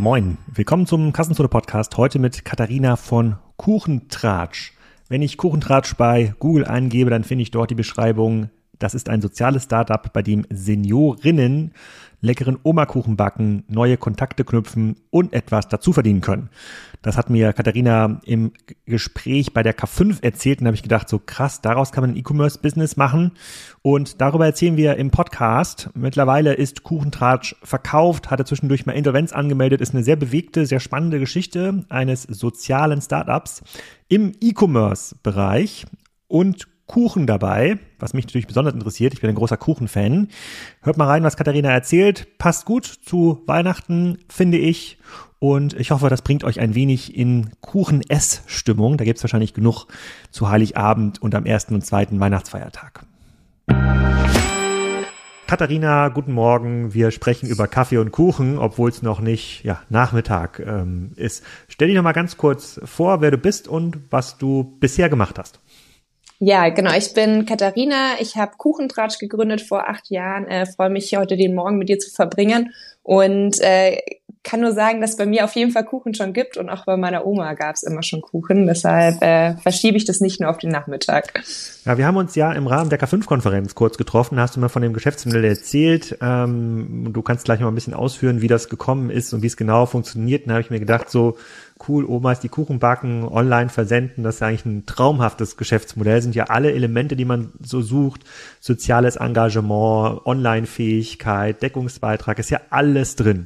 [0.00, 1.96] Moin, willkommen zum Kassenzone Podcast.
[1.96, 4.72] Heute mit Katharina von Kuchentratsch.
[5.08, 8.48] Wenn ich Kuchentratsch bei Google eingebe, dann finde ich dort die Beschreibung,
[8.78, 11.72] das ist ein soziales Startup, bei dem Seniorinnen
[12.20, 16.50] leckeren Omakuchen backen, neue Kontakte knüpfen und etwas dazu verdienen können.
[17.02, 18.52] Das hat mir Katharina im
[18.84, 22.16] Gespräch bei der K5 erzählt und habe ich gedacht, so krass, daraus kann man ein
[22.16, 23.32] E-Commerce-Business machen.
[23.82, 25.90] Und darüber erzählen wir im Podcast.
[25.94, 31.20] Mittlerweile ist Kuchentratsch verkauft, hatte zwischendurch mal Insolvenz angemeldet, ist eine sehr bewegte, sehr spannende
[31.20, 33.62] Geschichte eines sozialen Startups
[34.08, 35.86] im E-Commerce-Bereich
[36.26, 39.12] und Kuchen dabei, was mich natürlich besonders interessiert.
[39.12, 40.28] Ich bin ein großer Kuchenfan.
[40.80, 42.38] Hört mal rein, was Katharina erzählt.
[42.38, 44.98] Passt gut zu Weihnachten, finde ich.
[45.38, 48.96] Und ich hoffe, das bringt euch ein wenig in Kuchen-Ess-Stimmung.
[48.96, 49.86] Da gibt's wahrscheinlich genug
[50.30, 53.04] zu Heiligabend und am ersten und zweiten Weihnachtsfeiertag.
[55.46, 56.92] Katharina, guten Morgen.
[56.92, 61.42] Wir sprechen über Kaffee und Kuchen, obwohl es noch nicht ja, Nachmittag ähm, ist.
[61.68, 65.38] Stell dich noch mal ganz kurz vor, wer du bist und was du bisher gemacht
[65.38, 65.60] hast.
[66.40, 66.92] Ja, genau.
[66.96, 68.20] Ich bin Katharina.
[68.20, 70.46] Ich habe Kuchentratsch gegründet vor acht Jahren.
[70.46, 72.72] Äh, Freue mich heute den Morgen mit dir zu verbringen
[73.02, 74.00] und äh,
[74.48, 76.96] kann nur sagen, dass bei mir auf jeden Fall Kuchen schon gibt und auch bei
[76.96, 78.66] meiner Oma gab es immer schon Kuchen.
[78.66, 81.34] Deshalb äh, verschiebe ich das nicht nur auf den Nachmittag.
[81.84, 84.40] Ja, wir haben uns ja im Rahmen der K5-Konferenz kurz getroffen.
[84.40, 86.16] hast du mir von dem Geschäftsmodell erzählt.
[86.22, 89.58] Ähm, du kannst gleich mal ein bisschen ausführen, wie das gekommen ist und wie es
[89.58, 90.46] genau funktioniert.
[90.46, 91.36] Dann habe ich mir gedacht, so
[91.86, 96.22] cool, Omas, die Kuchen backen, online versenden, das ist eigentlich ein traumhaftes Geschäftsmodell.
[96.22, 98.22] Sind ja alle Elemente, die man so sucht.
[98.60, 103.44] Soziales Engagement, Online-Fähigkeit, Deckungsbeitrag, ist ja alles drin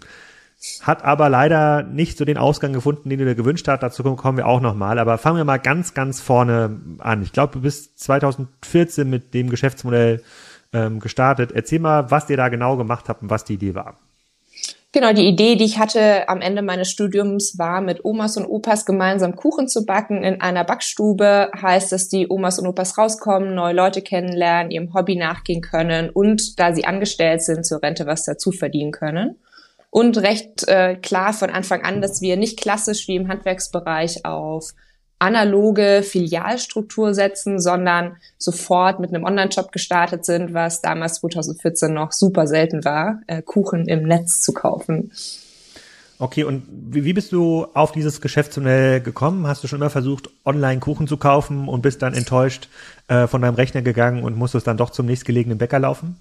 [0.80, 3.82] hat aber leider nicht so den Ausgang gefunden, den du dir gewünscht hast.
[3.82, 4.98] Dazu kommen wir auch nochmal.
[4.98, 7.22] Aber fangen wir mal ganz, ganz vorne an.
[7.22, 10.22] Ich glaube, du bist 2014 mit dem Geschäftsmodell
[10.72, 11.50] ähm, gestartet.
[11.52, 13.98] Erzähl mal, was ihr da genau gemacht habt und was die Idee war.
[14.94, 18.84] Genau, die Idee, die ich hatte am Ende meines Studiums, war mit Omas und Opas
[18.84, 21.50] gemeinsam Kuchen zu backen in einer Backstube.
[21.60, 26.60] Heißt, dass die Omas und Opas rauskommen, neue Leute kennenlernen, ihrem Hobby nachgehen können und
[26.60, 29.36] da sie angestellt sind, zur Rente was dazu verdienen können
[29.92, 34.72] und recht äh, klar von Anfang an, dass wir nicht klassisch wie im Handwerksbereich auf
[35.18, 42.46] analoge Filialstruktur setzen, sondern sofort mit einem Online-Shop gestartet sind, was damals 2014 noch super
[42.46, 45.12] selten war, äh, Kuchen im Netz zu kaufen.
[46.18, 49.46] Okay, und wie bist du auf dieses Geschäftsmodell gekommen?
[49.46, 52.68] Hast du schon immer versucht, online Kuchen zu kaufen und bist dann enttäuscht
[53.08, 56.16] äh, von deinem Rechner gegangen und musstest dann doch zum nächstgelegenen Bäcker laufen?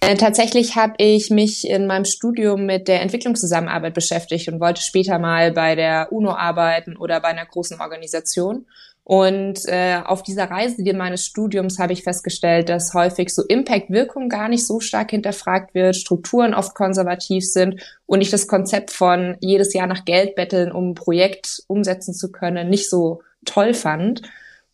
[0.00, 5.18] Äh, tatsächlich habe ich mich in meinem Studium mit der Entwicklungszusammenarbeit beschäftigt und wollte später
[5.18, 8.66] mal bei der UNO arbeiten oder bei einer großen Organisation.
[9.08, 14.48] Und äh, auf dieser Reise meines Studiums habe ich festgestellt, dass häufig so Impact-Wirkung gar
[14.48, 19.74] nicht so stark hinterfragt wird, Strukturen oft konservativ sind und ich das Konzept von jedes
[19.74, 24.22] Jahr nach Geld betteln, um ein Projekt umsetzen zu können, nicht so toll fand.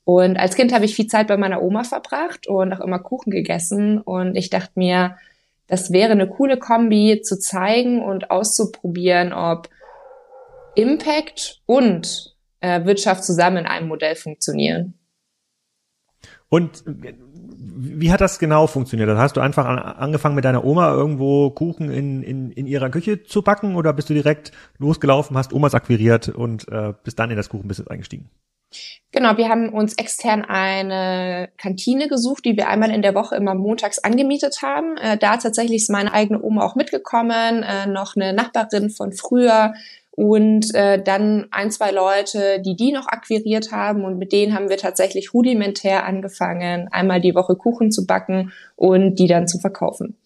[0.04, 3.30] Und als Kind habe ich viel Zeit bei meiner Oma verbracht und auch immer Kuchen
[3.30, 3.98] gegessen.
[3.98, 5.16] Und ich dachte mir,
[5.68, 9.68] das wäre eine coole Kombi zu zeigen und auszuprobieren, ob
[10.74, 14.94] Impact und äh, Wirtschaft zusammen in einem Modell funktionieren.
[16.48, 19.08] Und wie hat das genau funktioniert?
[19.08, 22.90] Dann hast du einfach an, angefangen mit deiner Oma irgendwo Kuchen in, in, in ihrer
[22.90, 27.30] Küche zu backen oder bist du direkt losgelaufen, hast Omas akquiriert und äh, bist dann
[27.30, 28.28] in das Kuchenbusiness eingestiegen?
[29.12, 33.54] Genau, wir haben uns extern eine Kantine gesucht, die wir einmal in der Woche immer
[33.54, 34.96] montags angemietet haben.
[34.96, 39.74] Äh, da tatsächlich ist meine eigene Oma auch mitgekommen, äh, noch eine Nachbarin von früher
[40.14, 44.68] und äh, dann ein, zwei Leute, die die noch akquiriert haben und mit denen haben
[44.68, 50.16] wir tatsächlich rudimentär angefangen, einmal die Woche Kuchen zu backen und die dann zu verkaufen.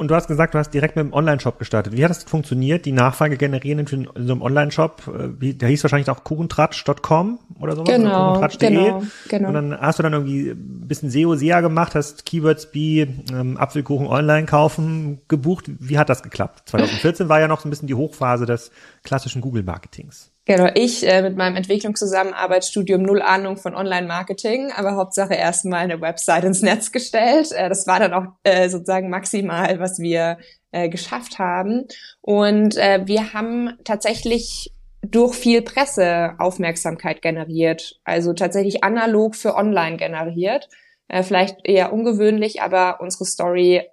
[0.00, 1.94] Und du hast gesagt, du hast direkt mit dem Online-Shop gestartet.
[1.94, 5.02] Wie hat das funktioniert, die Nachfrage generieren in so einem Online-Shop?
[5.38, 7.94] Der hieß wahrscheinlich auch kuchentratsch.com oder sowas?
[7.94, 9.48] Genau, oder genau, genau.
[9.48, 13.00] Und dann hast du dann irgendwie ein bisschen SEO, SEA gemacht, hast Keywords wie
[13.30, 15.66] ähm, Apfelkuchen online kaufen gebucht.
[15.78, 16.62] Wie hat das geklappt?
[16.70, 18.70] 2014 war ja noch so ein bisschen die Hochphase des
[19.04, 20.32] klassischen Google-Marketings.
[20.50, 26.42] Genau, ich äh, mit meinem Entwicklungszusammenarbeitsstudium null Ahnung von Online-Marketing, aber Hauptsache erstmal eine Website
[26.42, 27.52] ins Netz gestellt.
[27.52, 30.38] Äh, das war dann auch äh, sozusagen maximal, was wir
[30.72, 31.84] äh, geschafft haben.
[32.20, 39.98] Und äh, wir haben tatsächlich durch viel Presse Aufmerksamkeit generiert, also tatsächlich analog für online
[39.98, 40.68] generiert.
[41.06, 43.84] Äh, vielleicht eher ungewöhnlich, aber unsere Story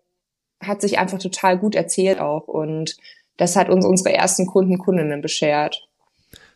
[0.60, 2.98] hat sich einfach total gut erzählt auch und
[3.38, 5.87] das hat uns unsere ersten Kunden, Kundinnen beschert.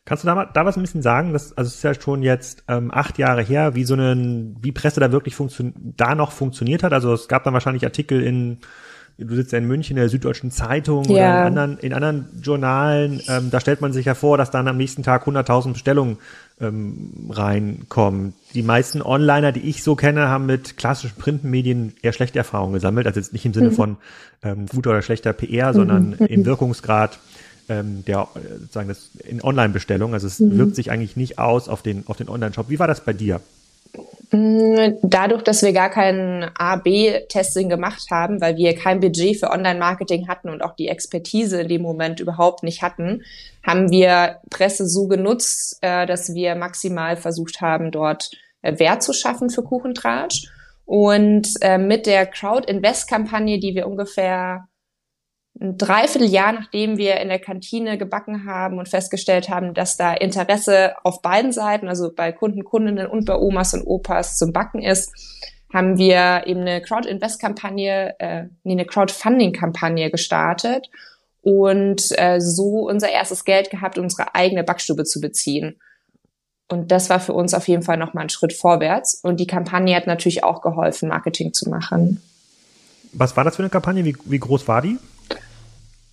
[0.06, 1.31] Kannst du da, da was ein bisschen sagen?
[1.31, 4.71] Das, also es ist ja schon jetzt ähm, acht Jahre her, wie so eine, wie
[4.71, 6.94] Presse da wirklich funktioniert, da noch funktioniert hat.
[6.94, 8.59] Also es gab dann wahrscheinlich Artikel in
[9.18, 11.12] du sitzt ja in München in der Süddeutschen Zeitung ja.
[11.12, 14.68] oder in anderen, in anderen Journalen, ähm, da stellt man sich ja vor, dass dann
[14.68, 16.18] am nächsten Tag 100.000 Bestellungen
[16.59, 18.33] ähm, reinkommen.
[18.54, 23.07] Die meisten Onliner, die ich so kenne, haben mit klassischen Printmedien eher schlechte Erfahrungen gesammelt,
[23.07, 23.75] also jetzt nicht im Sinne mhm.
[23.75, 23.97] von
[24.44, 26.25] ähm, guter oder schlechter PR, sondern mhm.
[26.25, 27.19] im Wirkungsgrad
[27.71, 30.13] ähm, der äh, sozusagen das in Online-Bestellung.
[30.13, 30.57] Also es mhm.
[30.57, 32.69] wirkt sich eigentlich nicht aus auf den auf den Online-Shop.
[32.69, 33.41] Wie war das bei dir?
[34.31, 40.27] Mm, dadurch, dass wir gar kein A-B-Testing gemacht haben, weil wir kein Budget für Online-Marketing
[40.27, 43.23] hatten und auch die Expertise in dem Moment überhaupt nicht hatten,
[43.65, 48.31] haben wir Presse so genutzt, äh, dass wir maximal versucht haben, dort
[48.62, 50.47] äh, Wert zu schaffen für Kuchentratsch.
[50.85, 54.68] Und äh, mit der Crowd-Invest-Kampagne, die wir ungefähr
[55.59, 60.94] ein Dreivierteljahr, nachdem wir in der Kantine gebacken haben und festgestellt haben, dass da Interesse
[61.03, 65.12] auf beiden Seiten, also bei Kunden, Kundinnen und bei Omas und Opas zum Backen ist,
[65.74, 70.89] haben wir eben eine Crowd-Invest-Kampagne, äh, nee, eine Crowdfunding-Kampagne gestartet
[71.42, 75.80] und äh, so unser erstes Geld gehabt, unsere eigene Backstube zu beziehen.
[76.68, 79.19] Und das war für uns auf jeden Fall nochmal ein Schritt vorwärts.
[79.21, 82.21] Und die Kampagne hat natürlich auch geholfen, Marketing zu machen.
[83.12, 84.06] Was war das für eine Kampagne?
[84.06, 84.97] Wie, wie groß war die?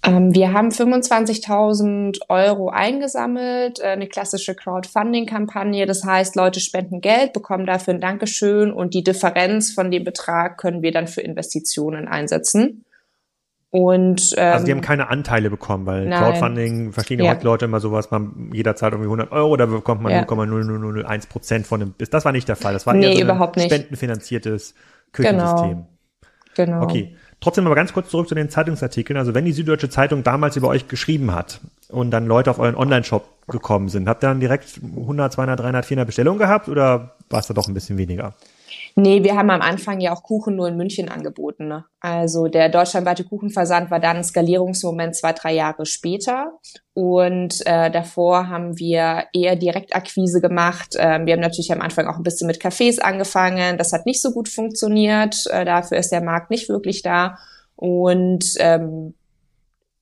[0.09, 5.87] Ähm, wir haben 25.000 Euro eingesammelt, äh, eine klassische Crowdfunding-Kampagne.
[5.87, 10.59] Das heißt, Leute spenden Geld, bekommen dafür ein Dankeschön und die Differenz von dem Betrag
[10.59, 12.85] können wir dann für Investitionen einsetzen.
[13.71, 16.23] Und, ähm, also die haben keine Anteile bekommen, weil nein.
[16.23, 20.13] Crowdfunding verstehen ja heute Leute immer sowas, man jederzeit irgendwie 100 Euro, da bekommt man
[20.13, 20.23] ja.
[20.23, 21.95] 0,0001 Prozent von dem.
[21.99, 22.73] Das war nicht der Fall.
[22.73, 24.75] Das war nee, eher so ein spendenfinanziertes
[25.13, 25.85] Küchensystem.
[26.55, 26.81] Genau.
[26.81, 26.83] genau.
[26.83, 27.15] Okay.
[27.41, 29.17] Trotzdem aber ganz kurz zurück zu den Zeitungsartikeln.
[29.17, 32.75] Also wenn die Süddeutsche Zeitung damals über euch geschrieben hat und dann Leute auf euren
[32.75, 37.41] Online-Shop gekommen sind, habt ihr dann direkt 100, 200, 300, 400 Bestellungen gehabt oder war
[37.41, 38.35] es da doch ein bisschen weniger?
[39.01, 41.69] Nee, wir haben am Anfang ja auch Kuchen nur in München angeboten.
[41.69, 41.85] Ne?
[42.01, 46.59] Also der deutschlandweite Kuchenversand war dann ein Skalierungsmoment zwei, drei Jahre später.
[46.95, 50.97] Und äh, davor haben wir eher Direktakquise gemacht.
[50.99, 53.79] Ähm, wir haben natürlich am Anfang auch ein bisschen mit Cafés angefangen.
[53.79, 55.47] Das hat nicht so gut funktioniert.
[55.49, 57.39] Äh, dafür ist der Markt nicht wirklich da.
[57.77, 59.15] Und ähm,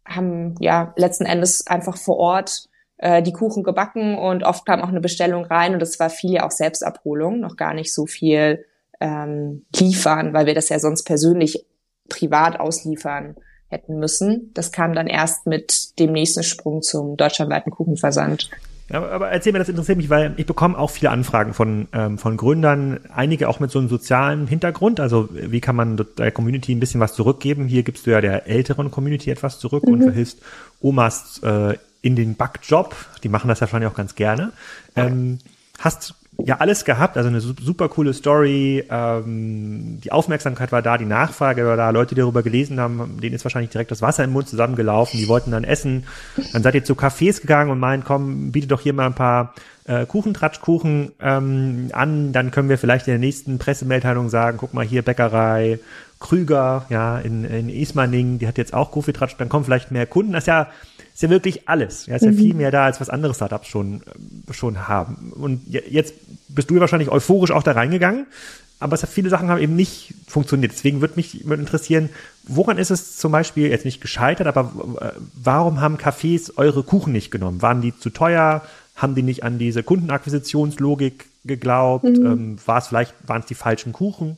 [0.06, 4.88] haben ja letzten Endes einfach vor Ort äh, die Kuchen gebacken und oft kam auch
[4.88, 8.64] eine Bestellung rein und es war viel ja auch Selbstabholung, noch gar nicht so viel
[9.00, 11.64] ähm, liefern, weil wir das ja sonst persönlich
[12.08, 13.36] privat ausliefern
[13.68, 14.52] hätten müssen.
[14.54, 18.50] Das kam dann erst mit dem nächsten Sprung zum deutschlandweiten Kuchenversand.
[18.88, 22.18] Ja, aber erzähl mir, das interessiert mich, weil ich bekomme auch viele Anfragen von, ähm,
[22.18, 25.00] von Gründern, einige auch mit so einem sozialen Hintergrund.
[25.00, 27.66] Also wie kann man der Community ein bisschen was zurückgeben?
[27.66, 29.92] Hier gibst du ja der älteren Community etwas zurück mhm.
[29.92, 30.40] und verhilfst
[30.80, 32.94] Omas äh, in den Backjob.
[33.24, 34.52] Die machen das ja wahrscheinlich auch ganz gerne.
[34.94, 35.40] Ähm,
[35.80, 38.84] hast ja alles gehabt, also eine super coole Story.
[38.90, 41.90] Ähm, die Aufmerksamkeit war da, die Nachfrage war da.
[41.90, 45.18] Leute, die darüber gelesen haben, denen ist wahrscheinlich direkt das Wasser im Mund zusammengelaufen.
[45.18, 46.04] Die wollten dann essen.
[46.52, 49.54] Dann seid ihr zu Cafés gegangen und meint, komm, biete doch hier mal ein paar
[49.84, 52.32] äh, Kuchentratschkuchen ähm, an.
[52.32, 55.78] Dann können wir vielleicht in der nächsten Pressemitteilung sagen, guck mal hier Bäckerei
[56.18, 59.36] Krüger, ja in, in Ismaning, die hat jetzt auch Kofitratsch.
[59.38, 60.32] Dann kommen vielleicht mehr Kunden.
[60.32, 60.68] Das ist ja
[61.16, 62.04] ist ja wirklich alles.
[62.04, 62.36] Ja, ist ja mhm.
[62.36, 64.02] viel mehr da, als was andere Startups schon,
[64.50, 65.32] schon haben.
[65.34, 66.12] Und jetzt
[66.48, 68.26] bist du ja wahrscheinlich euphorisch auch da reingegangen,
[68.80, 70.72] aber es hat viele Sachen haben eben nicht funktioniert.
[70.72, 72.10] Deswegen würde mich interessieren,
[72.46, 74.72] woran ist es zum Beispiel jetzt nicht gescheitert, aber
[75.42, 77.62] warum haben Cafés eure Kuchen nicht genommen?
[77.62, 78.60] Waren die zu teuer?
[78.94, 82.04] Haben die nicht an diese Kundenakquisitionslogik geglaubt?
[82.04, 82.26] Mhm.
[82.26, 84.36] Ähm, war es vielleicht, waren es die falschen Kuchen?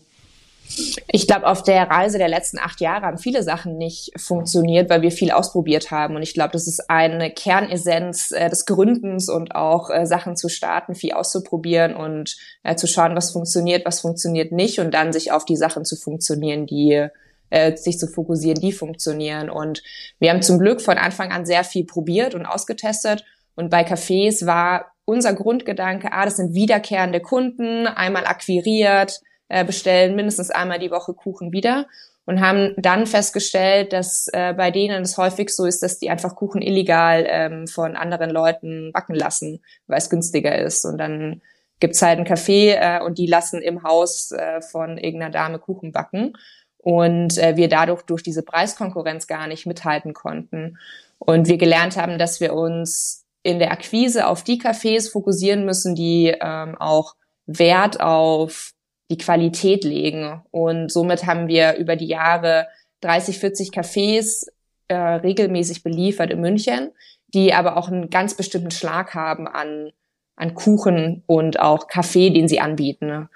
[1.09, 5.03] Ich glaube, auf der Reise der letzten acht Jahre haben viele Sachen nicht funktioniert, weil
[5.03, 6.17] wir viel ausprobiert haben.
[6.17, 10.49] Und ich glaube, das ist eine Kernessenz äh, des Gründens und auch äh, Sachen zu
[10.49, 15.33] starten, viel auszuprobieren und äh, zu schauen, was funktioniert, was funktioniert nicht und dann sich
[15.33, 17.09] auf die Sachen zu funktionieren, die
[17.51, 19.51] äh, sich zu fokussieren, die funktionieren.
[19.51, 19.83] Und
[20.19, 23.25] wir haben zum Glück von Anfang an sehr viel probiert und ausgetestet.
[23.55, 30.17] Und bei Cafés war unser Grundgedanke, ah, das sind wiederkehrende Kunden, einmal akquiriert, äh, bestellen
[30.17, 31.87] mindestens einmal die Woche Kuchen wieder
[32.29, 36.37] und haben dann festgestellt, dass äh, bei denen es häufig so ist, dass die einfach
[36.37, 40.85] Kuchen illegal ähm, von anderen Leuten backen lassen, weil es günstiger ist.
[40.85, 41.41] Und dann
[41.81, 45.91] gibt's halt ein Café äh, und die lassen im Haus äh, von irgendeiner Dame Kuchen
[45.91, 46.35] backen.
[46.77, 50.77] Und äh, wir dadurch durch diese Preiskonkurrenz gar nicht mithalten konnten.
[51.19, 55.95] Und wir gelernt haben, dass wir uns in der Akquise auf die Cafés fokussieren müssen,
[55.95, 57.15] die ähm, auch
[57.47, 58.75] Wert auf
[59.11, 60.43] die Qualität legen.
[60.51, 62.69] Und somit haben wir über die Jahre
[63.01, 64.47] 30, 40 Cafés
[64.89, 66.91] äh, regelmäßig beliefert in München,
[67.29, 69.91] die aber auch einen ganz bestimmten Schlag haben an,
[70.37, 73.29] an Kuchen und auch Kaffee, den sie anbieten.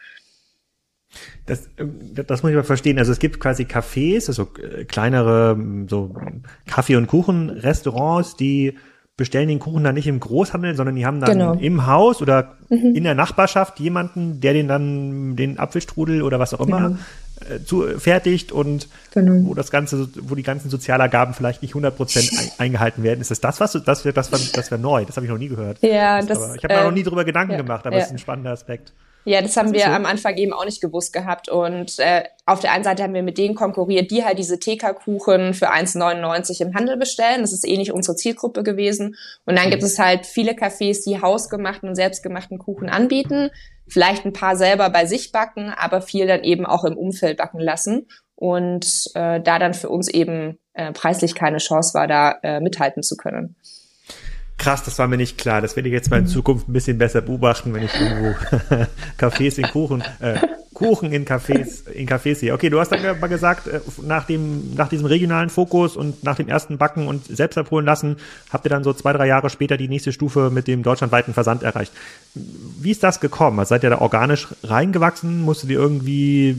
[1.46, 2.98] Das, ähm, das muss ich mal verstehen.
[2.98, 6.14] Also es gibt quasi Cafés, also äh, kleinere so
[6.66, 8.78] Kaffee- und Kuchenrestaurants, die
[9.16, 11.52] bestellen den Kuchen dann nicht im Großhandel, sondern die haben dann genau.
[11.54, 12.94] im Haus oder mhm.
[12.94, 17.54] in der Nachbarschaft jemanden, der den dann den Apfelstrudel oder was auch immer genau.
[17.54, 19.48] äh, zu, fertigt und genau.
[19.48, 23.20] wo das ganze, wo die ganzen Sozialergaben vielleicht nicht 100 Prozent eingehalten werden.
[23.20, 25.04] Ist das das, was du, das wäre das, das wär neu?
[25.04, 25.82] Das habe ich noch nie gehört.
[25.82, 28.02] Ja, das, das ich habe äh, mir noch nie drüber Gedanken ja, gemacht, aber es
[28.02, 28.06] ja.
[28.06, 28.92] ist ein spannender Aspekt.
[29.24, 29.86] Ja, das haben wir so.
[29.86, 31.48] am Anfang eben auch nicht gewusst gehabt.
[31.48, 35.54] Und äh, auf der einen Seite haben wir mit denen konkurriert, die halt diese TK-Kuchen
[35.54, 37.42] für 1,99 im Handel bestellen.
[37.42, 39.16] Das ist eh nicht unsere Zielgruppe gewesen.
[39.44, 39.70] Und dann mhm.
[39.70, 43.50] gibt es halt viele Cafés, die hausgemachten und selbstgemachten Kuchen anbieten.
[43.88, 47.60] Vielleicht ein paar selber bei sich backen, aber viel dann eben auch im Umfeld backen
[47.60, 48.08] lassen.
[48.34, 53.02] Und äh, da dann für uns eben äh, preislich keine Chance war, da äh, mithalten
[53.02, 53.54] zu können.
[54.58, 55.60] Krass, das war mir nicht klar.
[55.60, 58.34] Das werde ich jetzt mal in Zukunft ein bisschen besser beobachten, wenn ich irgendwo
[59.18, 60.38] Cafés in Kuchen, äh,
[60.74, 62.54] Kuchen in Cafés, in Cafés sehe.
[62.54, 66.36] Okay, du hast dann mal gesagt, äh, nach dem, nach diesem regionalen Fokus und nach
[66.36, 68.16] dem ersten Backen und selbst abholen lassen,
[68.50, 71.62] habt ihr dann so zwei, drei Jahre später die nächste Stufe mit dem deutschlandweiten Versand
[71.62, 71.92] erreicht.
[72.34, 73.58] Wie ist das gekommen?
[73.58, 75.42] Also seid ihr da organisch reingewachsen?
[75.42, 76.56] Musstet ihr irgendwie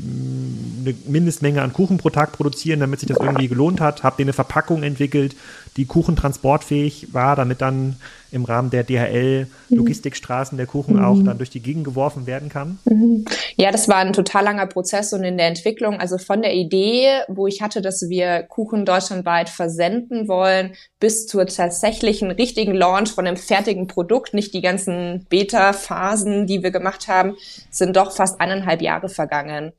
[0.86, 4.04] eine Mindestmenge an Kuchen pro Tag produzieren, damit sich das irgendwie gelohnt hat?
[4.04, 5.36] Habt ihr eine Verpackung entwickelt,
[5.78, 7.98] die kuchentransportfähig war, damit dann
[8.34, 11.04] im Rahmen der DHL-Logistikstraßen der Kuchen mhm.
[11.04, 12.80] auch dann durch die Gegend geworfen werden kann?
[12.86, 13.26] Mhm.
[13.56, 17.22] Ja, das war ein total langer Prozess und in der Entwicklung, also von der Idee,
[17.28, 23.28] wo ich hatte, dass wir Kuchen deutschlandweit versenden wollen, bis zur tatsächlichen richtigen Launch von
[23.28, 27.36] einem fertigen Produkt, nicht die ganzen Beta-Phasen, die wir gemacht haben,
[27.70, 29.74] sind doch fast eineinhalb Jahre vergangen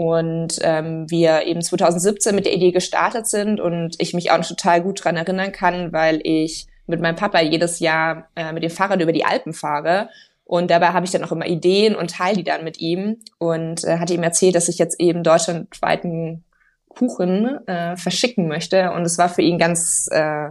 [0.00, 4.80] und ähm, wir eben 2017 mit der Idee gestartet sind und ich mich auch total
[4.80, 9.02] gut dran erinnern kann, weil ich mit meinem Papa jedes Jahr äh, mit dem Fahrrad
[9.02, 10.08] über die Alpen fahre.
[10.44, 13.18] Und dabei habe ich dann auch immer Ideen und teile die dann mit ihm.
[13.36, 16.44] Und äh, hatte ihm erzählt, dass ich jetzt eben deutschlandweiten
[16.88, 18.92] Kuchen äh, verschicken möchte.
[18.92, 20.48] Und es war für ihn ganz äh,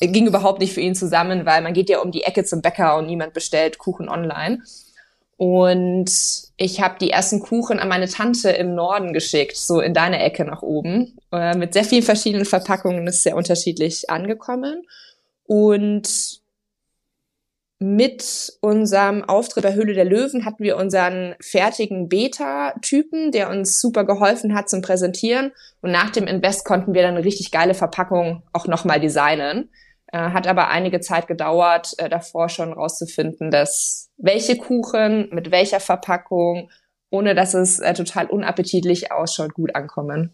[0.00, 2.96] ging überhaupt nicht für ihn zusammen, weil man geht ja um die Ecke zum Bäcker
[2.96, 4.62] und niemand bestellt Kuchen online.
[5.36, 6.10] Und
[6.56, 10.44] ich habe die ersten Kuchen an meine Tante im Norden geschickt, so in deine Ecke
[10.44, 14.82] nach oben, äh, mit sehr vielen verschiedenen Verpackungen, ist sehr unterschiedlich angekommen.
[15.44, 16.40] Und
[17.80, 24.04] mit unserem Auftritt bei Höhle der Löwen hatten wir unseren fertigen Beta-Typen, der uns super
[24.04, 25.52] geholfen hat zum Präsentieren.
[25.82, 29.68] Und nach dem Invest konnten wir dann eine richtig geile Verpackung auch nochmal designen.
[30.12, 35.80] Äh, hat aber einige Zeit gedauert, äh, davor schon rauszufinden, dass welche Kuchen mit welcher
[35.80, 36.70] Verpackung,
[37.10, 40.32] ohne dass es äh, total unappetitlich ausschaut, gut ankommen.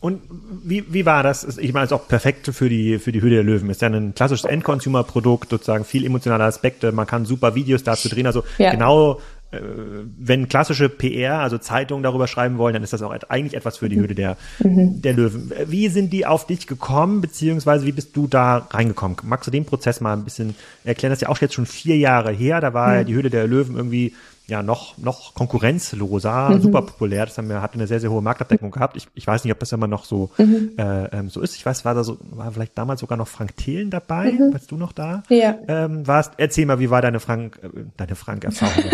[0.00, 0.22] Und
[0.64, 1.58] wie, wie war das?
[1.58, 3.68] Ich meine, es ist auch perfekt für die, für die Höhle der Löwen.
[3.68, 6.90] Ist ja ein klassisches Endconsumer-Produkt, sozusagen viel emotionale Aspekte.
[6.90, 8.26] Man kann super Videos dazu drehen.
[8.26, 8.70] Also ja.
[8.70, 9.20] genau
[9.52, 13.88] wenn klassische PR, also Zeitungen darüber schreiben wollen, dann ist das auch eigentlich etwas für
[13.88, 15.02] die Höhle der, mhm.
[15.02, 15.52] der Löwen.
[15.66, 19.16] Wie sind die auf dich gekommen, beziehungsweise wie bist du da reingekommen?
[19.24, 20.54] Magst du den Prozess mal ein bisschen
[20.84, 21.10] erklären?
[21.10, 22.94] Das ist ja auch jetzt schon vier Jahre her, da war mhm.
[22.94, 24.14] ja die Höhle der Löwen irgendwie
[24.50, 26.60] ja noch, noch konkurrenzloser, mhm.
[26.60, 27.26] super populär.
[27.26, 28.96] Das haben wir, hatte eine sehr, sehr hohe Marktabdeckung gehabt.
[28.96, 30.72] Ich, ich weiß nicht, ob das immer noch so, mhm.
[30.76, 31.56] äh, ähm, so ist.
[31.56, 34.32] Ich weiß, war da so, war vielleicht damals sogar noch Frank Thelen dabei?
[34.32, 34.52] Mhm.
[34.52, 35.22] Warst du noch da?
[35.28, 35.56] Ja.
[35.68, 38.84] Ähm, warst, erzähl mal, wie war deine Frank, äh, deine Frank-Erfahrung,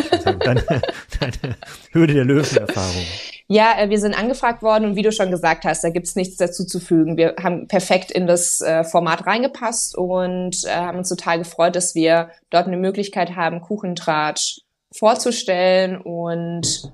[0.45, 0.63] deine,
[1.21, 1.57] deine
[1.91, 3.05] Höhle der Löwen-Erfahrung?
[3.49, 6.37] Ja, äh, wir sind angefragt worden und wie du schon gesagt hast, da gibt's nichts
[6.37, 7.17] dazu zu fügen.
[7.17, 11.95] Wir haben perfekt in das äh, Format reingepasst und äh, haben uns total gefreut, dass
[11.95, 14.61] wir dort eine Möglichkeit haben, Kuchentratsch
[14.99, 16.93] vorzustellen und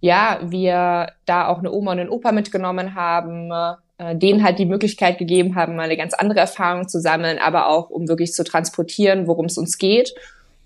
[0.00, 3.50] ja, wir da auch eine Oma und einen Opa mitgenommen haben,
[3.98, 7.68] äh, denen halt die Möglichkeit gegeben haben, mal eine ganz andere Erfahrung zu sammeln, aber
[7.68, 10.14] auch um wirklich zu transportieren, worum es uns geht.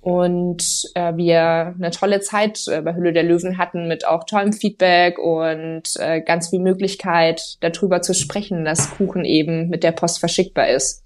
[0.03, 4.53] Und äh, wir eine tolle Zeit äh, bei Hülle der Löwen hatten mit auch tollem
[4.53, 10.19] Feedback und äh, ganz viel Möglichkeit, darüber zu sprechen, dass Kuchen eben mit der Post
[10.19, 11.05] verschickbar ist.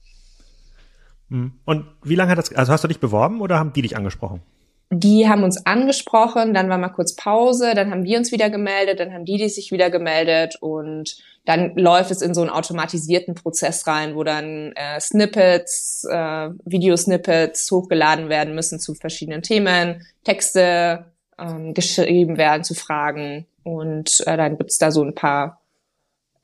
[1.29, 1.53] Hm.
[1.67, 4.41] Und wie lange hat das, also hast du dich beworben oder haben die dich angesprochen?
[4.91, 9.01] Die haben uns angesprochen, dann war mal kurz Pause, dann haben wir uns wieder gemeldet,
[9.01, 13.35] dann haben die, die sich wieder gemeldet und dann läuft es in so einen automatisierten
[13.35, 21.07] Prozess rein, wo dann äh, Snippets, äh, Videosnippets hochgeladen werden müssen zu verschiedenen Themen, Texte
[21.39, 25.61] ähm, geschrieben werden zu Fragen und äh, dann gibt's da so ein paar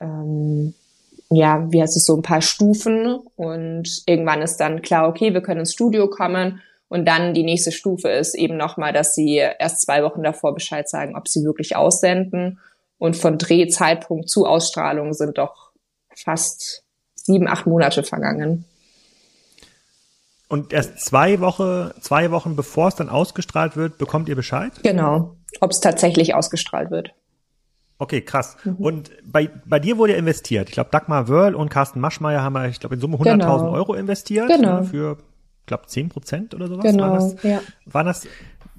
[0.01, 0.73] ähm,
[1.29, 5.41] ja, wie heißt es, so ein paar Stufen und irgendwann ist dann klar, okay, wir
[5.41, 6.61] können ins Studio kommen
[6.93, 10.87] und dann die nächste Stufe ist eben nochmal, dass sie erst zwei Wochen davor Bescheid
[10.87, 12.59] sagen, ob sie wirklich aussenden.
[12.99, 15.71] Und von Drehzeitpunkt zu Ausstrahlung sind doch
[16.15, 16.83] fast
[17.15, 18.65] sieben, acht Monate vergangen.
[20.47, 24.73] Und erst zwei Wochen, zwei Wochen bevor es dann ausgestrahlt wird, bekommt ihr Bescheid?
[24.83, 25.35] Genau.
[25.61, 27.15] ob es tatsächlich ausgestrahlt wird.
[27.97, 28.55] Okay, krass.
[28.65, 28.75] Mhm.
[28.75, 30.69] Und bei, bei dir wurde ja investiert.
[30.69, 33.71] Ich glaube, Dagmar Wörl und Carsten Maschmeyer haben, ich glaube, in Summe 100.000 genau.
[33.71, 34.47] Euro investiert.
[34.47, 34.81] Genau.
[34.81, 35.17] Ne, für,
[35.65, 36.83] glaube, 10 Prozent oder sowas.
[36.83, 37.61] Genau, war das, ja.
[37.85, 38.27] War das,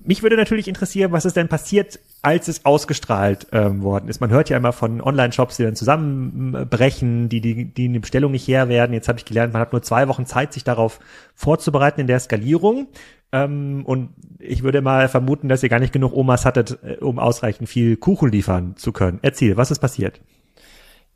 [0.04, 4.20] mich würde natürlich interessieren, was ist denn passiert, als es ausgestrahlt ähm, worden ist.
[4.20, 8.46] Man hört ja immer von Online-Shops, die dann zusammenbrechen, die, die, die eine Bestellung nicht
[8.46, 8.92] her werden.
[8.92, 11.00] Jetzt habe ich gelernt, man hat nur zwei Wochen Zeit, sich darauf
[11.34, 12.88] vorzubereiten in der Skalierung.
[13.32, 17.18] Ähm, und ich würde mal vermuten, dass ihr gar nicht genug Omas hattet, äh, um
[17.18, 19.18] ausreichend viel Kuchen liefern zu können.
[19.22, 20.20] Erzähl, was ist passiert?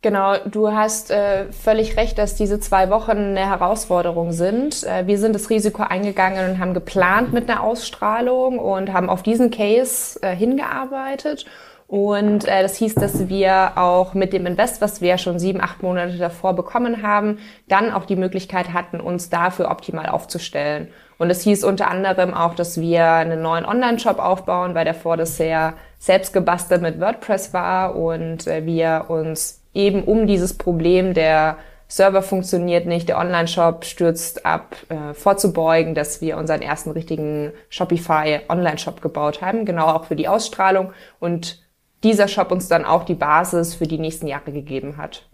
[0.00, 4.84] Genau, du hast äh, völlig recht, dass diese zwei Wochen eine Herausforderung sind.
[4.84, 9.24] Äh, wir sind das Risiko eingegangen und haben geplant mit einer Ausstrahlung und haben auf
[9.24, 11.46] diesen Case äh, hingearbeitet.
[11.88, 15.82] Und äh, das hieß, dass wir auch mit dem Invest, was wir schon sieben, acht
[15.82, 20.88] Monate davor bekommen haben, dann auch die Möglichkeit hatten, uns dafür optimal aufzustellen.
[21.16, 25.38] Und es hieß unter anderem auch, dass wir einen neuen Online-Shop aufbauen, weil davor das
[25.38, 31.56] sehr selbst gebastelt mit WordPress war und äh, wir uns eben um dieses Problem der
[31.86, 38.40] Server funktioniert nicht, der Online-Shop stürzt ab, äh, vorzubeugen, dass wir unseren ersten richtigen Shopify
[38.48, 41.62] Online-Shop gebaut haben, genau auch für die Ausstrahlung und
[42.02, 45.26] dieser Shop uns dann auch die Basis für die nächsten Jahre gegeben hat.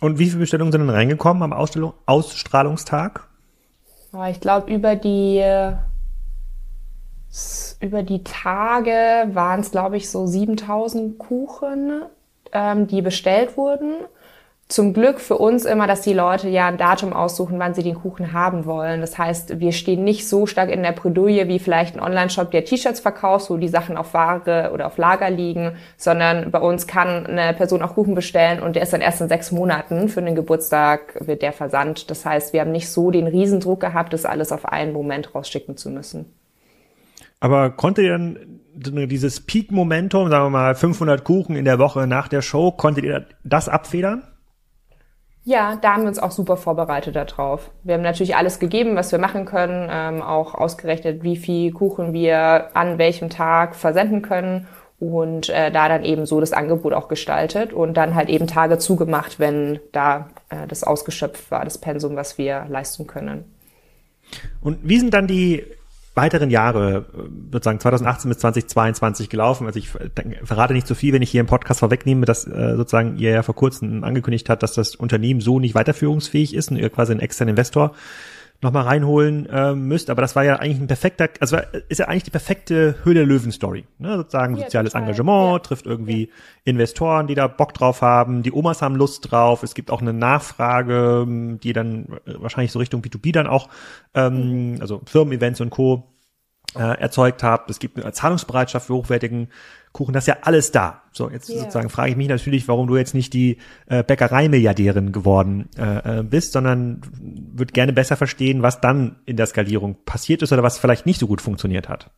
[0.00, 3.28] Und wie viele Bestellungen sind dann reingekommen am Ausstellung Ausstrahlungstag?
[4.30, 5.44] Ich glaube, über die
[7.80, 12.02] über die Tage waren es, glaube ich, so 7000 Kuchen,
[12.52, 13.94] ähm, die bestellt wurden
[14.68, 17.94] zum Glück für uns immer, dass die Leute ja ein Datum aussuchen, wann sie den
[17.94, 19.00] Kuchen haben wollen.
[19.00, 22.66] Das heißt, wir stehen nicht so stark in der Bredouille wie vielleicht ein Online-Shop, der
[22.66, 27.26] T-Shirts verkauft, wo die Sachen auf Ware oder auf Lager liegen, sondern bei uns kann
[27.26, 30.10] eine Person auch Kuchen bestellen und der ist dann erst in sechs Monaten.
[30.10, 32.10] Für den Geburtstag wird der versandt.
[32.10, 35.78] Das heißt, wir haben nicht so den Riesendruck gehabt, das alles auf einen Moment rausschicken
[35.78, 36.34] zu müssen.
[37.40, 42.28] Aber konnte ihr dann dieses Peak-Momentum, sagen wir mal 500 Kuchen in der Woche nach
[42.28, 44.22] der Show, konntet ihr das abfedern?
[45.44, 47.70] Ja, da haben wir uns auch super vorbereitet darauf.
[47.82, 52.12] Wir haben natürlich alles gegeben, was wir machen können, ähm, auch ausgerechnet, wie viel Kuchen
[52.12, 54.66] wir an welchem Tag versenden können
[54.98, 58.78] und äh, da dann eben so das Angebot auch gestaltet und dann halt eben Tage
[58.78, 63.44] zugemacht, wenn da äh, das ausgeschöpft war, das Pensum, was wir leisten können.
[64.60, 65.64] Und wie sind dann die
[66.18, 67.20] weiteren Jahre, äh,
[67.52, 69.66] sozusagen 2018 bis 2022 gelaufen.
[69.66, 72.74] Also ich verrate nicht zu so viel, wenn ich hier im Podcast vorwegnehme, dass äh,
[72.76, 76.76] sozusagen ihr ja vor kurzem angekündigt hat, dass das Unternehmen so nicht weiterführungsfähig ist und
[76.76, 77.94] ihr quasi einen externen Investor
[78.60, 80.10] nochmal reinholen äh, müsst.
[80.10, 83.86] Aber das war ja eigentlich ein perfekter, also ist ja eigentlich die perfekte Höhle Löwen-Story.
[83.98, 84.16] Ne?
[84.16, 85.08] Sozusagen ja, soziales total.
[85.08, 85.58] Engagement, ja.
[85.60, 86.32] trifft irgendwie ja.
[86.64, 90.12] Investoren, die da Bock drauf haben, die Omas haben Lust drauf, es gibt auch eine
[90.12, 91.26] Nachfrage,
[91.62, 93.68] die dann wahrscheinlich so Richtung B2B dann auch,
[94.14, 94.80] ähm, mhm.
[94.80, 96.04] also Firmen-Events und Co.
[96.74, 97.70] Äh, erzeugt habt.
[97.70, 99.48] Es gibt eine Zahlungsbereitschaft für hochwertigen
[99.92, 101.02] Kuchen, das ist ja alles da.
[101.12, 101.60] So, jetzt yeah.
[101.60, 106.22] sozusagen frage ich mich natürlich, warum du jetzt nicht die äh, Bäckereimilliardärin geworden äh, äh,
[106.22, 110.78] bist, sondern würde gerne besser verstehen, was dann in der Skalierung passiert ist oder was
[110.78, 112.10] vielleicht nicht so gut funktioniert hat.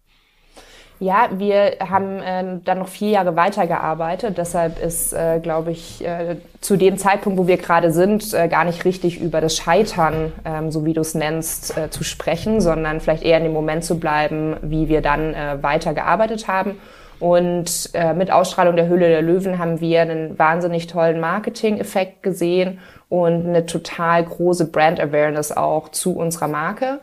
[1.03, 4.37] Ja, wir haben äh, dann noch vier Jahre weitergearbeitet.
[4.37, 8.65] Deshalb ist, äh, glaube ich, äh, zu dem Zeitpunkt, wo wir gerade sind, äh, gar
[8.65, 13.01] nicht richtig über das Scheitern, ähm, so wie du es nennst, äh, zu sprechen, sondern
[13.01, 16.77] vielleicht eher in dem Moment zu bleiben, wie wir dann äh, weitergearbeitet haben.
[17.21, 22.81] Und äh, mit Ausstrahlung der Höhle der Löwen haben wir einen wahnsinnig tollen Marketing-Effekt gesehen
[23.11, 27.01] und eine total große Brand-Awareness auch zu unserer Marke.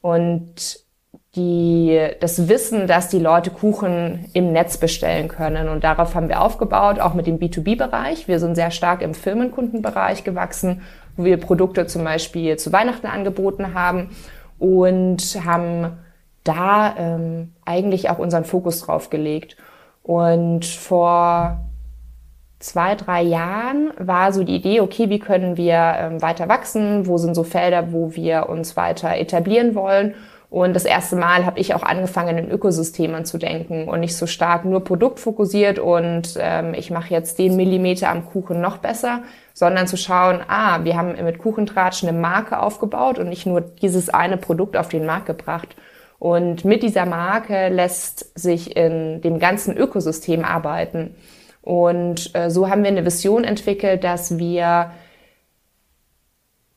[0.00, 0.80] Und
[1.36, 5.68] die, das Wissen, dass die Leute Kuchen im Netz bestellen können.
[5.68, 8.26] Und darauf haben wir aufgebaut, auch mit dem B2B-Bereich.
[8.26, 10.82] Wir sind sehr stark im Firmenkundenbereich gewachsen,
[11.16, 14.10] wo wir Produkte zum Beispiel zu Weihnachten angeboten haben
[14.58, 15.98] und haben
[16.44, 19.56] da ähm, eigentlich auch unseren Fokus drauf gelegt.
[20.02, 21.60] Und vor
[22.58, 27.06] zwei, drei Jahren war so die Idee, okay, wie können wir ähm, weiter wachsen?
[27.06, 30.14] Wo sind so Felder, wo wir uns weiter etablieren wollen?
[30.50, 34.26] Und das erste Mal habe ich auch angefangen, in Ökosystemen zu denken und nicht so
[34.26, 39.20] stark nur produktfokussiert und ähm, ich mache jetzt den Millimeter am Kuchen noch besser,
[39.54, 44.08] sondern zu schauen, ah, wir haben mit Kuchentratsch eine Marke aufgebaut und nicht nur dieses
[44.08, 45.76] eine Produkt auf den Markt gebracht.
[46.20, 51.16] Und mit dieser Marke lässt sich in dem ganzen Ökosystem arbeiten.
[51.62, 54.92] Und äh, so haben wir eine Vision entwickelt, dass wir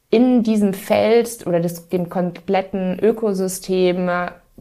[0.10, 4.10] in diesem Feld oder des, dem kompletten Ökosystem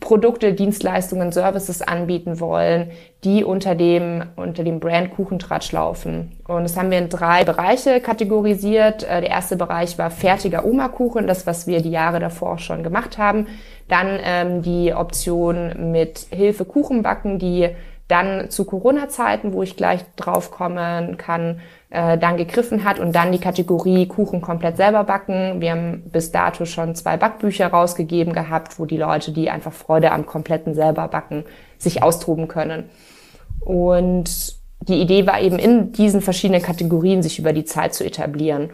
[0.02, 2.90] Produkte, Dienstleistungen, Services anbieten wollen,
[3.24, 6.32] die unter dem, unter dem Brand Kuchentratsch laufen.
[6.46, 9.04] Und das haben wir in drei Bereiche kategorisiert.
[9.04, 13.16] Äh, der erste Bereich war fertiger Oma-Kuchen, das, was wir die Jahre davor schon gemacht
[13.16, 13.46] haben.
[13.88, 17.70] Dann ähm, die Option mit Hilfe Kuchenbacken, die
[18.08, 21.60] dann zu Corona-Zeiten, wo ich gleich drauf kommen kann,
[21.92, 25.60] äh, dann gegriffen hat und dann die Kategorie Kuchen komplett selber backen.
[25.60, 30.10] Wir haben bis dato schon zwei Backbücher rausgegeben gehabt, wo die Leute, die einfach Freude
[30.10, 31.44] am kompletten selber backen,
[31.76, 32.88] sich austoben können.
[33.60, 34.56] Und
[34.88, 38.70] die Idee war eben in diesen verschiedenen Kategorien sich über die Zeit zu etablieren.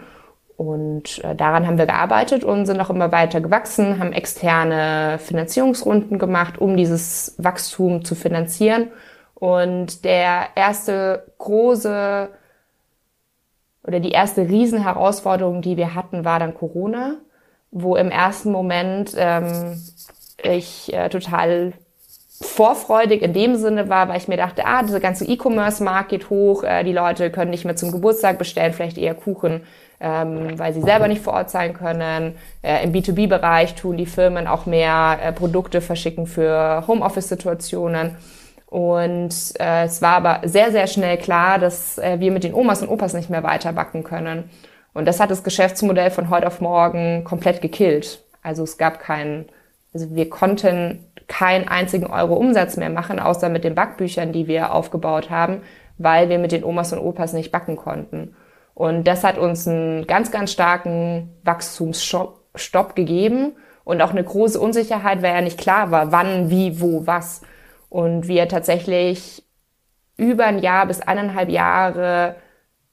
[0.56, 6.20] Und äh, daran haben wir gearbeitet und sind auch immer weiter gewachsen, haben externe Finanzierungsrunden
[6.20, 8.92] gemacht, um dieses Wachstum zu finanzieren.
[9.34, 12.28] Und der erste große
[13.88, 17.16] oder die erste Riesenherausforderung, die wir hatten, war dann Corona,
[17.72, 19.82] wo im ersten Moment ähm,
[20.42, 21.72] ich äh, total
[22.40, 26.62] vorfreudig in dem Sinne war, weil ich mir dachte, ah, dieser ganze E-Commerce-Markt geht hoch,
[26.62, 29.62] äh, die Leute können nicht mehr zum Geburtstag bestellen, vielleicht eher Kuchen
[30.00, 32.36] ähm, weil sie selber nicht vor Ort sein können.
[32.62, 38.16] Äh, Im B2B-Bereich tun die Firmen auch mehr äh, Produkte verschicken für Homeoffice-Situationen.
[38.70, 42.82] Und äh, es war aber sehr, sehr schnell klar, dass äh, wir mit den Omas
[42.82, 44.50] und Opas nicht mehr weiter backen können.
[44.92, 48.22] Und das hat das Geschäftsmodell von heute auf morgen komplett gekillt.
[48.42, 49.46] Also es gab keinen,
[49.94, 54.74] also wir konnten keinen einzigen Euro Umsatz mehr machen, außer mit den Backbüchern, die wir
[54.74, 55.62] aufgebaut haben,
[55.96, 58.34] weil wir mit den Omas und Opas nicht backen konnten.
[58.74, 63.52] Und das hat uns einen ganz, ganz starken Wachstumsstopp gegeben
[63.84, 67.40] und auch eine große Unsicherheit, weil ja nicht klar war, wann, wie, wo, was.
[67.88, 69.42] Und wir tatsächlich
[70.16, 72.36] über ein Jahr bis eineinhalb Jahre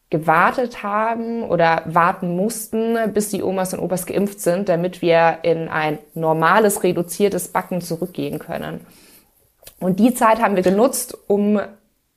[0.10, 5.68] gewartet haben oder warten mussten, bis die Omas und Opas geimpft sind, damit wir in
[5.68, 8.86] ein normales, reduziertes Backen zurückgehen können.
[9.80, 11.60] Und die Zeit haben wir genutzt, um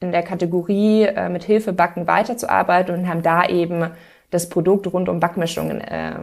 [0.00, 3.90] in der Kategorie äh, mit Hilfe Backen weiterzuarbeiten und haben da eben
[4.30, 6.14] das Produkt rund um Backmischungen äh,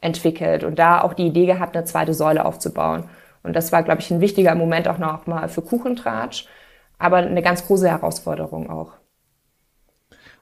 [0.00, 3.04] entwickelt und da auch die Idee gehabt, eine zweite Säule aufzubauen.
[3.44, 6.46] Und das war, glaube ich, ein wichtiger Moment auch noch mal für Kuchentratsch,
[6.98, 8.94] aber eine ganz große Herausforderung auch.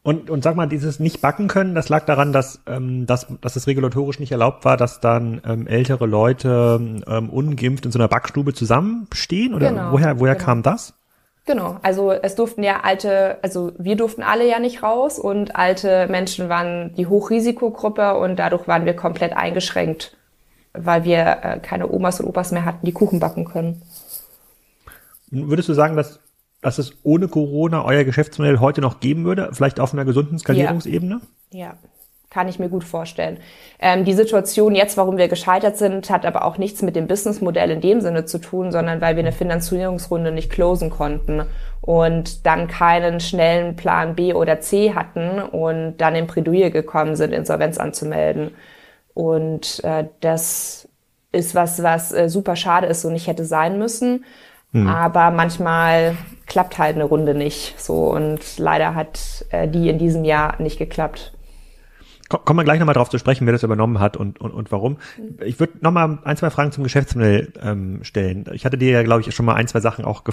[0.04, 3.54] Und, und sag mal, dieses nicht backen können, das lag daran, dass, ähm, dass, dass
[3.54, 8.08] es regulatorisch nicht erlaubt war, dass dann ähm, ältere Leute ähm, ungeimpft in so einer
[8.08, 9.54] Backstube zusammenstehen?
[9.54, 10.44] Oder genau, woher, woher genau.
[10.44, 10.94] kam das?
[11.44, 16.06] Genau, also es durften ja alte, also wir durften alle ja nicht raus und alte
[16.08, 20.16] Menschen waren die Hochrisikogruppe und dadurch waren wir komplett eingeschränkt,
[20.74, 23.82] weil wir äh, keine Omas und Opas mehr hatten, die Kuchen backen können.
[25.30, 26.20] Würdest du sagen, dass,
[26.60, 31.20] dass es ohne Corona euer Geschäftsmodell heute noch geben würde, vielleicht auf einer gesunden Skalierungsebene?
[31.50, 31.58] Ja.
[31.58, 31.74] ja
[32.32, 33.36] kann ich mir gut vorstellen.
[33.78, 37.70] Ähm, die Situation jetzt, warum wir gescheitert sind, hat aber auch nichts mit dem Businessmodell
[37.70, 41.42] in dem Sinne zu tun, sondern weil wir eine Finanzierungsrunde nicht closen konnten
[41.82, 47.32] und dann keinen schnellen Plan B oder C hatten und dann in Bredouille gekommen sind,
[47.32, 48.52] Insolvenz anzumelden.
[49.14, 50.88] Und äh, das
[51.32, 54.24] ist was, was äh, super schade ist und nicht hätte sein müssen.
[54.72, 54.86] Hm.
[54.86, 60.24] Aber manchmal klappt halt eine Runde nicht so und leider hat äh, die in diesem
[60.24, 61.32] Jahr nicht geklappt
[62.38, 64.96] kommen wir gleich nochmal drauf zu sprechen, wer das übernommen hat und, und, und warum.
[65.44, 68.44] Ich würde nochmal ein, zwei Fragen zum Geschäftsmodell ähm, stellen.
[68.52, 70.32] Ich hatte dir ja, glaube ich, schon mal ein, zwei Sachen auch äh,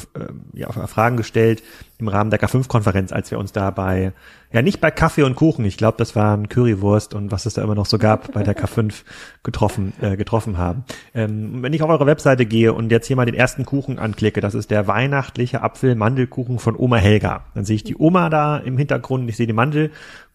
[0.53, 1.63] ja, Fragen gestellt
[1.97, 4.13] im Rahmen der K5-Konferenz, als wir uns da bei
[4.51, 7.63] ja nicht bei Kaffee und Kuchen, ich glaube, das waren Currywurst und was es da
[7.63, 9.03] immer noch so gab bei der K5
[9.43, 10.85] getroffen, äh, getroffen haben.
[11.13, 14.41] Ähm, wenn ich auf eure Webseite gehe und jetzt hier mal den ersten Kuchen anklicke,
[14.41, 17.45] das ist der weihnachtliche Apfel-Mandelkuchen von Oma Helga.
[17.53, 19.55] Dann sehe ich die Oma da im Hintergrund, ich sehe den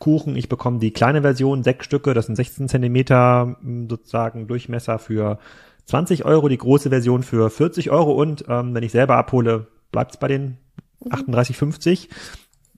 [0.05, 4.99] Mandelkuchen, ich bekomme die kleine Version, sechs Stücke, das sind 16 Zentimeter hm, sozusagen Durchmesser
[4.99, 5.39] für
[5.87, 8.13] 20 Euro, die große Version für 40 Euro.
[8.13, 10.59] Und ähm, wenn ich selber abhole, bleibt es bei den
[11.09, 12.09] 38,50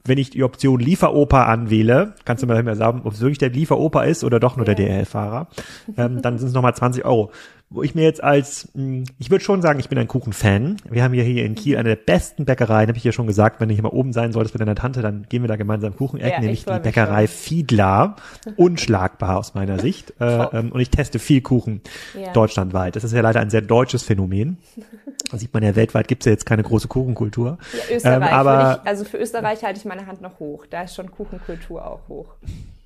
[0.09, 4.05] wenn ich die Option Lieferoper anwähle, kannst du mir sagen, ob es wirklich der Lieferoper
[4.05, 4.73] ist oder doch nur ja.
[4.75, 5.49] der DRL-Fahrer,
[5.97, 7.33] ähm, dann sind es nochmal 20 Euro
[7.69, 10.77] wo ich mir jetzt als, hm, ich würde schon sagen, ich bin ein Kuchenfan.
[10.89, 13.61] Wir haben hier, hier in Kiel eine der besten Bäckereien, habe ich ja schon gesagt,
[13.61, 15.97] wenn du hier mal oben sein solltest mit deiner Tante, dann gehen wir da gemeinsam
[15.97, 18.17] Kuchen essen, ja, nämlich die Bäckerei Fiedler.
[18.57, 20.15] Unschlagbar aus meiner Sicht.
[20.21, 21.81] äh, ähm, und ich teste viel Kuchen
[22.15, 22.33] ja.
[22.33, 22.95] deutschlandweit.
[22.95, 24.59] Das ist ja leider ein sehr deutsches Phänomen.
[25.29, 27.59] Da sieht man ja, weltweit gibt es ja jetzt keine große Kuchenkultur.
[27.73, 30.67] Ja, Österreich, ähm, aber, ich, also für Österreich halte ich meine Hand noch hoch.
[30.71, 32.37] Da ist schon Kuchenkultur auch hoch.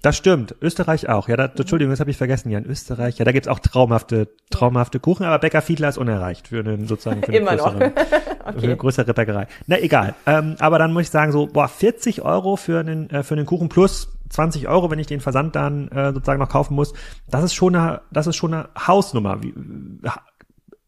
[0.02, 0.54] Das stimmt.
[0.62, 1.28] Österreich auch.
[1.28, 1.52] Ja, da, mhm.
[1.56, 2.50] Entschuldigung, das habe ich vergessen.
[2.50, 6.48] Ja, in Österreich, ja, da gibt's auch traumhafte, traumhafte Kuchen, aber Bäcker Fiedler ist unerreicht
[6.48, 7.86] für einen sozusagen für eine, Immer größere, noch.
[8.46, 8.58] okay.
[8.58, 9.46] für eine größere Bäckerei.
[9.66, 10.14] Na egal.
[10.26, 13.46] Ähm, aber dann muss ich sagen, so, boah, 40 Euro für einen, äh, für einen
[13.46, 16.94] Kuchen plus 20 Euro, wenn ich den Versand dann äh, sozusagen noch kaufen muss,
[17.28, 19.42] das ist schon eine, das ist schon eine Hausnummer.
[19.42, 19.52] Wie,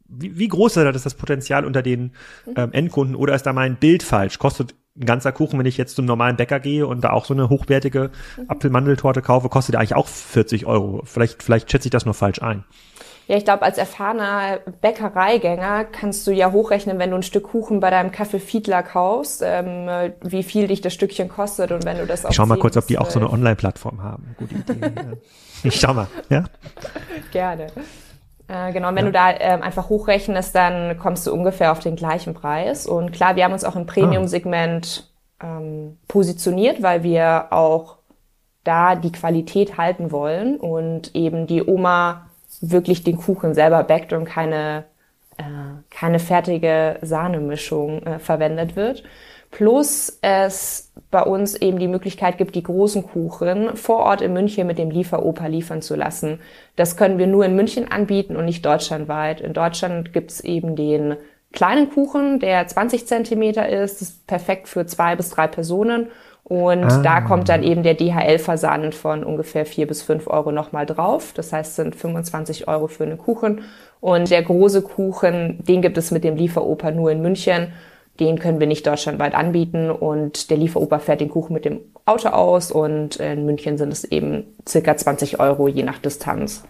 [0.09, 2.13] wie, wie groß ist das Potenzial unter den
[2.47, 2.55] mhm.
[2.57, 4.39] ähm, Endkunden oder ist da mein Bild falsch?
[4.39, 7.35] Kostet ein ganzer Kuchen, wenn ich jetzt zum normalen Bäcker gehe und da auch so
[7.35, 8.45] eine hochwertige mhm.
[8.49, 11.03] Apfelmandeltorte kaufe, kostet eigentlich auch 40 Euro.
[11.05, 12.65] Vielleicht, vielleicht schätze ich das nur falsch ein.
[13.29, 17.79] Ja, ich glaube, als erfahrener Bäckereigänger kannst du ja hochrechnen, wenn du ein Stück Kuchen
[17.81, 22.07] bei deinem Kaffee Fiedler kaufst, ähm, wie viel dich das Stückchen kostet und wenn du
[22.07, 24.35] das Ich schau mal kurz, ob die auch so eine Online-Plattform haben.
[24.37, 24.91] Gute Idee.
[25.63, 26.45] ich schau mal, ja?
[27.33, 27.69] Gerne.
[28.53, 29.11] Äh, genau, und wenn ja.
[29.11, 32.87] du da ähm, einfach hochrechnest, dann kommst du ungefähr auf den gleichen Preis.
[32.87, 35.11] Und klar, wir haben uns auch im Premium-Segment
[35.43, 37.97] ähm, positioniert, weil wir auch
[38.63, 42.27] da die Qualität halten wollen und eben die Oma
[42.61, 44.85] wirklich den Kuchen selber backt und keine,
[45.39, 45.43] äh,
[45.91, 49.03] keine fertige Sahnemischung äh, verwendet wird.
[49.53, 54.67] Plus es bei uns eben die Möglichkeit gibt, die großen Kuchen vor Ort in München
[54.67, 56.41] mit dem Lieferoper liefern zu lassen.
[56.75, 59.43] Das können wir nur in München anbieten und nicht deutschlandweit.
[59.43, 61.17] In Deutschland gibt's eben den
[61.53, 64.01] kleinen Kuchen, der 20 Zentimeter ist.
[64.01, 66.09] Das ist perfekt für zwei bis drei Personen.
[66.45, 67.03] Und ah.
[67.03, 71.33] da kommt dann eben der DHL-Versand von ungefähr vier bis fünf Euro nochmal drauf.
[71.35, 73.61] Das heißt, es sind 25 Euro für einen Kuchen.
[74.01, 77.75] Und der große Kuchen, den gibt es mit dem Lieferoper nur in München.
[78.21, 79.91] Den können wir nicht deutschlandweit anbieten.
[79.91, 82.71] Und der Lieferoper fährt den Kuchen mit dem Auto aus.
[82.71, 86.65] Und in München sind es eben circa 20 Euro je nach Distanz.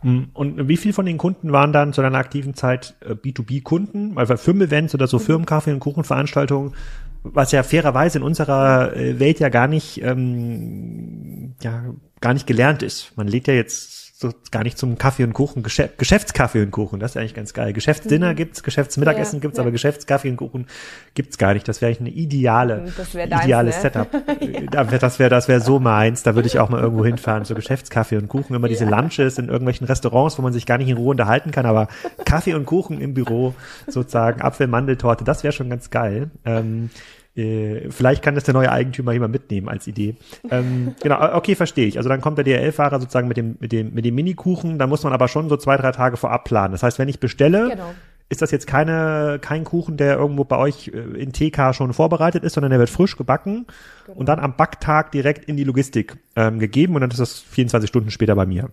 [0.00, 4.14] Hm, und wie viel von den Kunden waren dann zu deiner aktiven Zeit äh, B2B-Kunden?
[4.16, 5.22] Weil bei Firmen-Events oder so mhm.
[5.22, 6.74] Firmenkaffee- und Kuchenveranstaltungen
[7.34, 11.84] was ja fairerweise in unserer äh, Welt ja gar nicht, ähm, ja,
[12.20, 13.16] gar nicht gelernt ist.
[13.16, 17.00] Man lädt ja jetzt so gar nicht zum Kaffee und Kuchen, Geschäft, Geschäftskaffee und Kuchen.
[17.00, 17.74] Das ist eigentlich ganz geil.
[17.74, 18.36] Geschäftsdinner mhm.
[18.36, 19.62] gibt's, Geschäftsmittagessen ja, gibt's, ja.
[19.62, 20.66] aber Geschäftskaffee und Kuchen
[21.12, 21.68] gibt's gar nicht.
[21.68, 23.82] Das wäre eigentlich eine ideale, ideales ne?
[23.82, 24.08] Setup.
[24.72, 24.84] ja.
[24.84, 26.22] Das wäre, das wäre so meins.
[26.22, 27.44] Da würde ich auch mal irgendwo hinfahren.
[27.44, 28.56] So Geschäftskaffee und Kuchen.
[28.56, 31.66] Immer diese Lunches in irgendwelchen Restaurants, wo man sich gar nicht in Ruhe unterhalten kann,
[31.66, 31.88] aber
[32.24, 33.54] Kaffee und Kuchen im Büro
[33.86, 36.30] sozusagen, Apfel-Mandeltorte, das wäre schon ganz geil.
[36.46, 36.88] Ähm,
[37.36, 40.16] äh, vielleicht kann das der neue Eigentümer hier mal mitnehmen als Idee.
[40.50, 41.98] Ähm, genau, okay, verstehe ich.
[41.98, 44.78] Also dann kommt der DRL-Fahrer sozusagen mit dem, mit dem, mit dem Minikuchen.
[44.78, 46.72] Da muss man aber schon so zwei, drei Tage vorab planen.
[46.72, 47.94] Das heißt, wenn ich bestelle, genau.
[48.28, 52.42] ist das jetzt keine, kein Kuchen, der irgendwo bei euch äh, in TK schon vorbereitet
[52.42, 53.66] ist, sondern der wird frisch gebacken
[54.06, 54.18] genau.
[54.18, 57.88] und dann am Backtag direkt in die Logistik ähm, gegeben und dann ist das 24
[57.88, 58.70] Stunden später bei mir.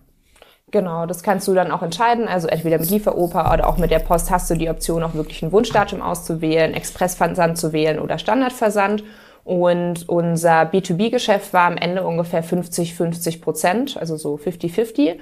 [0.74, 2.26] Genau, das kannst du dann auch entscheiden.
[2.26, 5.40] Also entweder mit Lieferoper oder auch mit der Post hast du die Option, auch wirklich
[5.40, 9.04] ein Wunschdatum auszuwählen, Expressversand zu wählen oder Standardversand.
[9.44, 15.20] Und unser B2B-Geschäft war am Ende ungefähr 50, 50 Prozent, also so 50-50.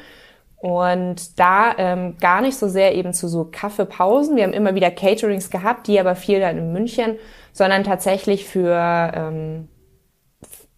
[0.57, 4.37] Und da ähm, gar nicht so sehr eben zu so Kaffeepausen.
[4.37, 7.17] Wir haben immer wieder Caterings gehabt, die aber viel dann in München,
[7.53, 8.73] sondern tatsächlich für
[9.15, 9.69] ähm,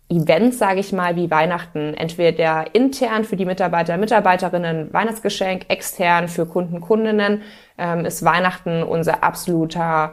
[0.08, 1.94] Events, sage ich mal, wie Weihnachten.
[1.94, 7.42] Entweder intern für die Mitarbeiter, Mitarbeiterinnen Weihnachtsgeschenk, extern für Kunden, Kundinnen
[7.78, 10.12] ähm, ist Weihnachten unser absoluter,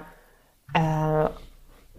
[0.73, 1.25] äh,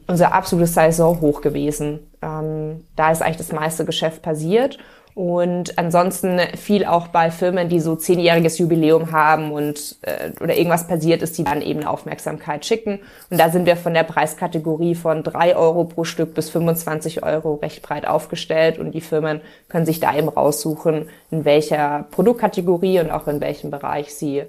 [0.07, 2.11] unser absolutes Saisonhoch gewesen.
[2.23, 4.79] Ähm, da ist eigentlich das meiste Geschäft passiert.
[5.14, 10.87] Und ansonsten viel auch bei Firmen, die so zehnjähriges Jubiläum haben und äh, oder irgendwas
[10.87, 13.01] passiert ist, die dann eben Aufmerksamkeit schicken.
[13.29, 17.55] Und da sind wir von der Preiskategorie von drei Euro pro Stück bis 25 Euro
[17.57, 18.79] recht breit aufgestellt.
[18.79, 23.70] Und die Firmen können sich da eben raussuchen, in welcher Produktkategorie und auch in welchem
[23.70, 24.44] Bereich sie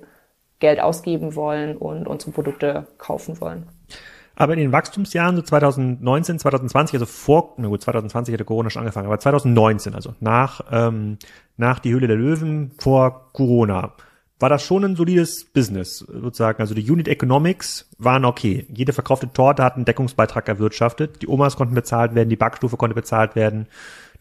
[0.59, 3.67] Geld ausgeben wollen und unsere Produkte kaufen wollen.
[4.35, 8.81] Aber in den Wachstumsjahren, so 2019, 2020, also vor, na gut, 2020 hätte Corona schon
[8.81, 11.17] angefangen, aber 2019, also nach, ähm,
[11.57, 13.93] nach die Höhle der Löwen, vor Corona,
[14.39, 16.59] war das schon ein solides Business, sozusagen.
[16.59, 18.65] Also die Unit Economics waren okay.
[18.73, 21.21] Jede verkaufte Torte hat einen Deckungsbeitrag erwirtschaftet.
[21.21, 23.67] Die Omas konnten bezahlt werden, die Backstufe konnte bezahlt werden.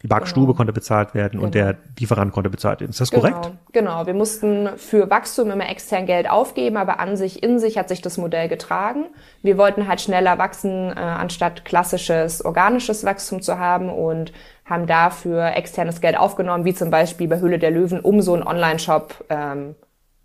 [0.03, 0.57] Die Backstube genau.
[0.57, 1.45] konnte bezahlt werden genau.
[1.45, 2.91] und der Lieferant konnte bezahlt werden.
[2.91, 3.21] Ist das genau.
[3.21, 3.51] korrekt?
[3.71, 4.05] Genau.
[4.05, 8.01] Wir mussten für Wachstum immer extern Geld aufgeben, aber an sich, in sich hat sich
[8.01, 9.05] das Modell getragen.
[9.43, 14.33] Wir wollten halt schneller wachsen, äh, anstatt klassisches organisches Wachstum zu haben und
[14.65, 18.43] haben dafür externes Geld aufgenommen, wie zum Beispiel bei Höhle der Löwen, um so einen
[18.43, 19.75] Online-Shop ähm,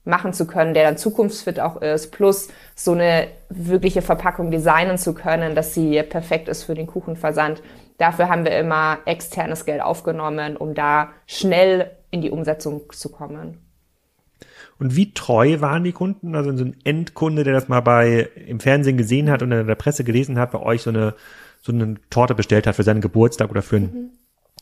[0.05, 5.15] machen zu können, der dann zukunftsfit auch ist, plus so eine wirkliche Verpackung designen zu
[5.15, 7.63] können, dass sie perfekt ist für den Kuchenversand.
[7.99, 13.59] Dafür haben wir immer externes Geld aufgenommen, um da schnell in die Umsetzung zu kommen.
[14.79, 16.37] Und wie treu waren die Kunden?
[16.37, 19.75] Also so ein Endkunde, der das mal bei im Fernsehen gesehen hat und in der
[19.75, 21.15] Presse gelesen hat, bei euch so eine
[21.61, 24.11] so eine Torte bestellt hat für seinen Geburtstag oder für einen, mhm.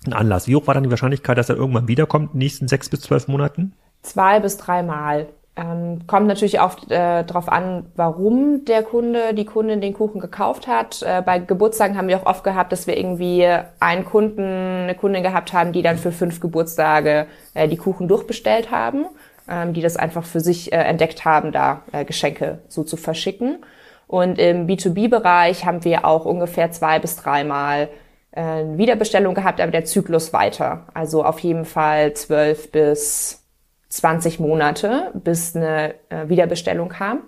[0.06, 0.48] einen Anlass.
[0.48, 3.02] Wie hoch war dann die Wahrscheinlichkeit, dass er irgendwann wiederkommt in den nächsten sechs bis
[3.02, 3.74] zwölf Monaten?
[4.02, 5.28] Zwei bis dreimal.
[5.58, 10.66] Ähm, kommt natürlich auch äh, darauf an, warum der Kunde, die Kundin den Kuchen gekauft
[10.66, 11.02] hat.
[11.02, 13.48] Äh, bei Geburtstagen haben wir auch oft gehabt, dass wir irgendwie
[13.80, 18.70] einen Kunden, eine Kundin gehabt haben, die dann für fünf Geburtstage äh, die Kuchen durchbestellt
[18.70, 19.06] haben,
[19.48, 23.64] ähm, die das einfach für sich äh, entdeckt haben, da äh, Geschenke so zu verschicken.
[24.06, 27.88] Und im B2B-Bereich haben wir auch ungefähr zwei bis dreimal
[28.32, 30.86] äh, Wiederbestellung gehabt, aber der Zyklus weiter.
[30.92, 33.45] Also auf jeden Fall zwölf bis
[33.88, 37.22] 20 Monate, bis eine äh, Wiederbestellung kam.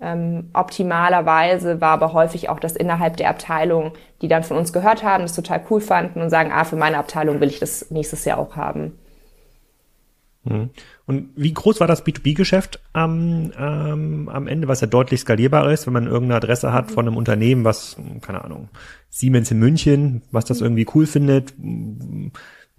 [0.00, 3.92] Ähm, optimalerweise war aber häufig auch, dass innerhalb der Abteilung,
[4.22, 6.98] die dann von uns gehört haben, das total cool fanden und sagen, ah, für meine
[6.98, 8.98] Abteilung will ich das nächstes Jahr auch haben.
[10.44, 10.70] Mhm.
[11.06, 15.86] Und wie groß war das B2B-Geschäft am, ähm, am Ende, was ja deutlich skalierbar ist,
[15.86, 18.68] wenn man irgendeine Adresse hat von einem Unternehmen, was, keine Ahnung,
[19.10, 21.52] Siemens in München, was das irgendwie cool findet,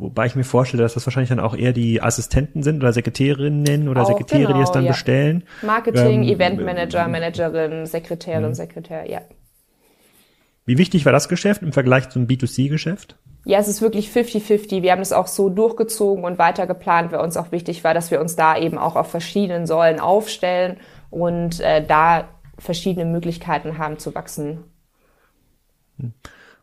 [0.01, 3.87] wobei ich mir vorstelle, dass das wahrscheinlich dann auch eher die Assistenten sind oder Sekretärinnen
[3.87, 4.91] oder auch, Sekretäre, genau, die es dann ja.
[4.91, 5.43] bestellen.
[5.61, 8.53] Marketing, ähm, Eventmanager, Managerin, Sekretärin, mhm.
[8.53, 9.21] Sekretär, ja.
[10.65, 13.17] Wie wichtig war das Geschäft im Vergleich zum B2C-Geschäft?
[13.45, 14.83] Ja, es ist wirklich 50-50.
[14.83, 18.11] Wir haben es auch so durchgezogen und weiter geplant, weil uns auch wichtig war, dass
[18.11, 20.77] wir uns da eben auch auf verschiedenen Säulen aufstellen
[21.09, 22.27] und äh, da
[22.59, 24.63] verschiedene Möglichkeiten haben zu wachsen.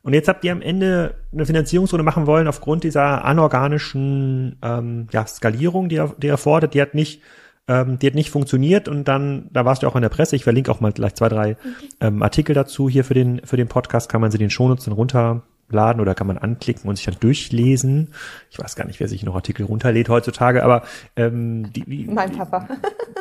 [0.03, 5.27] Und jetzt habt ihr am Ende eine Finanzierungsrunde machen wollen aufgrund dieser anorganischen ähm, ja,
[5.27, 6.75] Skalierung, die ihr, die ihr fordert.
[6.75, 7.21] Die hat nicht
[7.69, 10.45] ähm, die hat nicht funktioniert und dann, da warst du auch in der Presse, ich
[10.45, 11.57] verlinke auch mal gleich zwei, drei
[12.01, 16.01] ähm, Artikel dazu hier für den, für den Podcast, kann man sie den Shownotes runterladen
[16.01, 18.15] oder kann man anklicken und sich dann durchlesen.
[18.51, 20.83] Ich weiß gar nicht, wer sich noch Artikel runterlädt heutzutage, aber
[21.15, 22.67] ähm, die, mein Papa.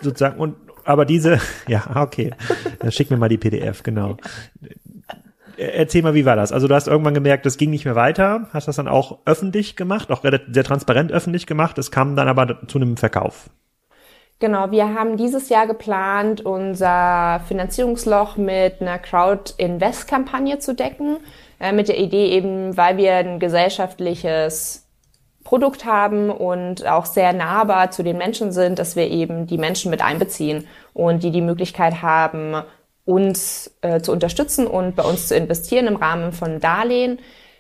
[0.02, 2.34] Sozusagen, und aber diese, ja, okay,
[2.80, 4.16] dann schick mir mal die PDF, genau.
[5.58, 6.52] Erzähl mal, wie war das?
[6.52, 9.76] Also du hast irgendwann gemerkt, das ging nicht mehr weiter, hast das dann auch öffentlich
[9.76, 13.50] gemacht, auch sehr transparent öffentlich gemacht, es kam dann aber zu einem Verkauf.
[14.39, 21.17] Genau, wir haben dieses Jahr geplant, unser Finanzierungsloch mit einer Crowd-Invest-Kampagne zu decken,
[21.60, 24.88] äh, mit der Idee eben, weil wir ein gesellschaftliches
[25.43, 29.89] Produkt haben und auch sehr nahbar zu den Menschen sind, dass wir eben die Menschen
[29.89, 32.62] mit einbeziehen und die die Möglichkeit haben,
[33.08, 37.20] uns äh, zu unterstützen und bei uns zu investieren im Rahmen von Darlehen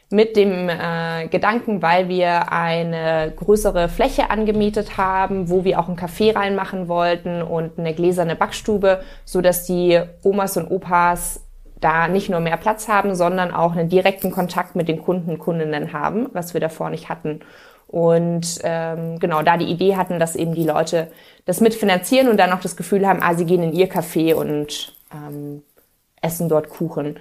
[0.09, 5.97] mit dem äh, Gedanken, weil wir eine größere Fläche angemietet haben, wo wir auch ein
[5.97, 11.41] Café reinmachen wollten und eine gläserne Backstube, so dass die Omas und Opas
[11.79, 15.39] da nicht nur mehr Platz haben, sondern auch einen direkten Kontakt mit den Kunden und
[15.39, 17.39] Kundinnen haben, was wir davor nicht hatten.
[17.87, 21.07] Und ähm, genau da die Idee hatten, dass eben die Leute
[21.45, 24.96] das mitfinanzieren und dann auch das Gefühl haben, ah, sie gehen in ihr Café und
[25.13, 25.63] ähm,
[26.21, 27.19] essen dort Kuchen.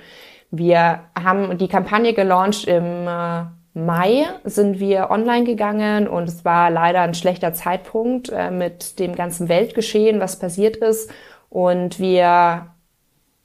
[0.50, 3.44] Wir haben die Kampagne gelauncht im äh,
[3.74, 9.14] Mai sind wir online gegangen und es war leider ein schlechter Zeitpunkt äh, mit dem
[9.14, 11.10] ganzen Weltgeschehen, was passiert ist.
[11.50, 12.68] Und wir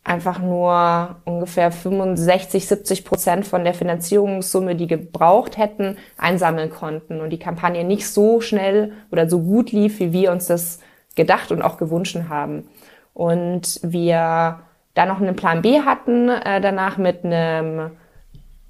[0.05, 7.29] einfach nur ungefähr 65, 70 Prozent von der Finanzierungssumme, die gebraucht hätten, einsammeln konnten und
[7.29, 10.79] die Kampagne nicht so schnell oder so gut lief, wie wir uns das
[11.15, 12.69] gedacht und auch gewünscht haben.
[13.13, 14.59] Und wir
[14.93, 17.91] da noch einen Plan B hatten, äh, danach mit einem,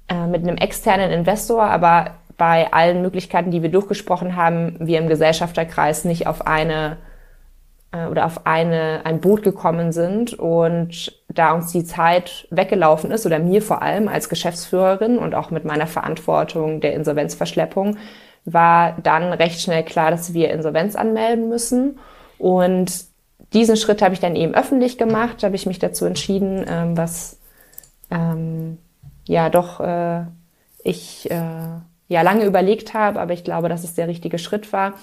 [0.08, 5.08] äh, mit einem externen Investor, aber bei allen Möglichkeiten, die wir durchgesprochen haben, wir im
[5.08, 6.96] Gesellschafterkreis nicht auf eine
[7.92, 13.26] äh, oder auf eine, ein Boot gekommen sind und da uns die Zeit weggelaufen ist
[13.26, 17.96] oder mir vor allem als Geschäftsführerin und auch mit meiner Verantwortung der Insolvenzverschleppung,
[18.44, 21.98] war dann recht schnell klar, dass wir Insolvenz anmelden müssen.
[22.38, 23.11] Und
[23.52, 27.38] diesen Schritt habe ich dann eben öffentlich gemacht, habe ich mich dazu entschieden, ähm, was
[28.10, 28.78] ähm,
[29.26, 30.22] ja doch äh,
[30.84, 31.36] ich äh,
[32.08, 34.94] ja lange überlegt habe, aber ich glaube, dass es der richtige Schritt war.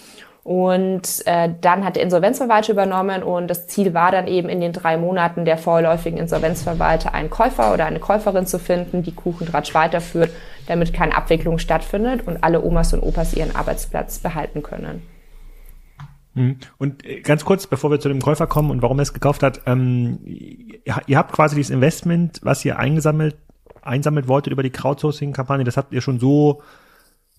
[0.44, 4.72] Und äh, dann hat der Insolvenzverwalter übernommen und das Ziel war dann eben in den
[4.74, 10.32] drei Monaten der vorläufigen Insolvenzverwalter einen Käufer oder eine Käuferin zu finden, die Kuchentratsch weiterführt,
[10.68, 15.04] damit keine Abwicklung stattfindet und alle Omas und Opas ihren Arbeitsplatz behalten können.
[16.40, 16.58] Mhm.
[16.78, 19.44] Und äh, ganz kurz, bevor wir zu dem Käufer kommen und warum er es gekauft
[19.44, 23.36] hat, ähm, ihr, habt quasi dieses Investment, was ihr eingesammelt,
[23.82, 26.62] einsammelt wolltet über die Crowdsourcing-Kampagne, das habt ihr schon so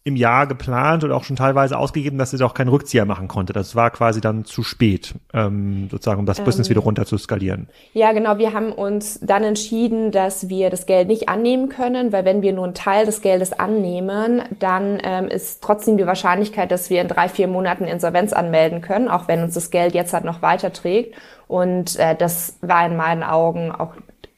[0.02, 3.52] im Jahr geplant und auch schon teilweise ausgegeben, dass ihr auch keinen Rückzieher machen konnte.
[3.52, 7.18] Das war quasi dann zu spät, ähm, sozusagen, um das ähm, Business wieder runter zu
[7.18, 7.68] skalieren.
[7.92, 8.38] Ja, genau.
[8.38, 12.54] Wir haben uns dann entschieden, dass wir das Geld nicht annehmen können, weil wenn wir
[12.54, 17.08] nur einen Teil des Geldes annehmen, dann ähm, ist trotzdem die Wahrscheinlichkeit, dass wir in
[17.08, 20.72] drei, vier Monaten Insolvenz anmelden können, auch wenn uns das Geld jetzt halt noch weiter
[20.72, 21.14] trägt.
[21.46, 23.92] Und äh, das war in meinen Augen auch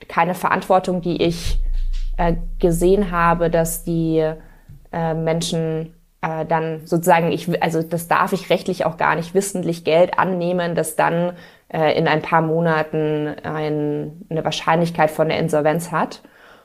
[0.08, 1.60] keine Verantwortung, die ich
[2.16, 4.34] äh, gesehen habe, dass die
[4.92, 9.84] äh, Menschen äh, dann sozusagen, ich, also das darf ich rechtlich auch gar nicht wissentlich
[9.84, 11.32] Geld annehmen, das dann
[11.68, 16.22] äh, in ein paar Monaten ein, eine Wahrscheinlichkeit von der Insolvenz hat.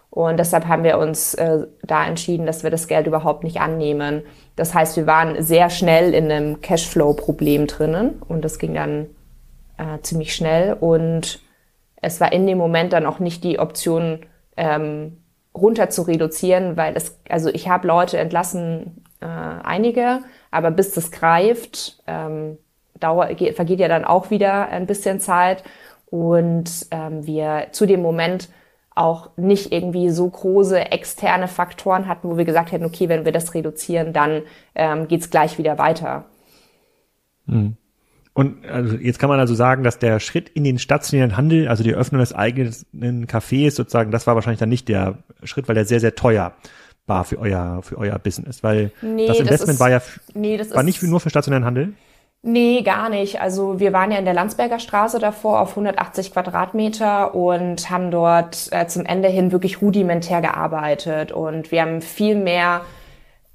[0.10, 4.24] Und deshalb haben wir uns äh, da entschieden, dass wir das Geld überhaupt nicht annehmen.
[4.56, 9.08] Das heißt, wir waren sehr schnell in einem Cashflow-Problem drinnen und das ging dann
[9.78, 10.74] äh, ziemlich schnell.
[10.74, 11.40] Und
[12.02, 14.26] es war in dem Moment dann auch nicht die Option,
[14.56, 15.18] ähm,
[15.58, 20.20] runter zu reduzieren, weil es, also ich habe Leute entlassen, äh, einige,
[20.52, 22.58] aber bis das greift, ähm,
[23.00, 25.64] dauert, vergeht ja dann auch wieder ein bisschen Zeit
[26.10, 28.50] und ähm, wir zu dem Moment
[28.96, 33.32] auch nicht irgendwie so große externe Faktoren hatten, wo wir gesagt hätten, okay, wenn wir
[33.32, 34.42] das reduzieren, dann
[34.74, 36.26] ähm, geht gleich wieder weiter.
[37.46, 37.78] Mhm.
[38.38, 41.84] Und also jetzt kann man also sagen, dass der Schritt in den stationären Handel, also
[41.84, 45.86] die Öffnung des eigenen Cafés sozusagen, das war wahrscheinlich dann nicht der Schritt, weil der
[45.86, 46.54] sehr, sehr teuer
[47.08, 50.02] war für euer, für euer Business, weil nee, das Investment das ist, war ja,
[50.36, 51.94] nee, war nicht nur für stationären Handel.
[52.44, 53.42] Nee, gar nicht.
[53.42, 58.68] Also wir waren ja in der Landsberger Straße davor auf 180 Quadratmeter und haben dort
[58.70, 62.82] äh, zum Ende hin wirklich rudimentär gearbeitet und wir haben viel mehr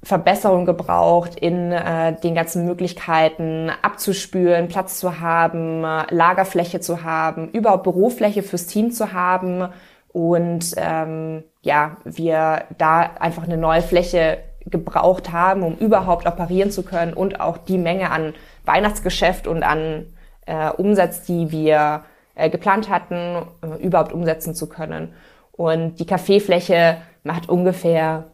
[0.03, 7.49] Verbesserung gebraucht in äh, den ganzen Möglichkeiten abzuspülen, Platz zu haben, äh, Lagerfläche zu haben,
[7.49, 9.69] überhaupt Bürofläche fürs Team zu haben
[10.11, 16.83] und ähm, ja, wir da einfach eine neue Fläche gebraucht haben, um überhaupt operieren zu
[16.83, 18.33] können und auch die Menge an
[18.65, 20.13] Weihnachtsgeschäft und an
[20.45, 22.03] äh, Umsatz, die wir
[22.35, 25.13] äh, geplant hatten, äh, überhaupt umsetzen zu können.
[25.51, 28.25] Und die Kaffeefläche macht ungefähr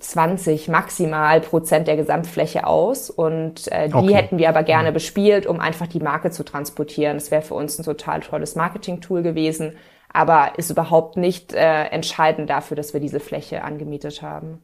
[0.00, 4.14] 20 maximal Prozent der Gesamtfläche aus und äh, die okay.
[4.14, 7.16] hätten wir aber gerne bespielt, um einfach die Marke zu transportieren.
[7.16, 9.72] Das wäre für uns ein total tolles Marketing-Tool gewesen,
[10.12, 14.62] aber ist überhaupt nicht äh, entscheidend dafür, dass wir diese Fläche angemietet haben.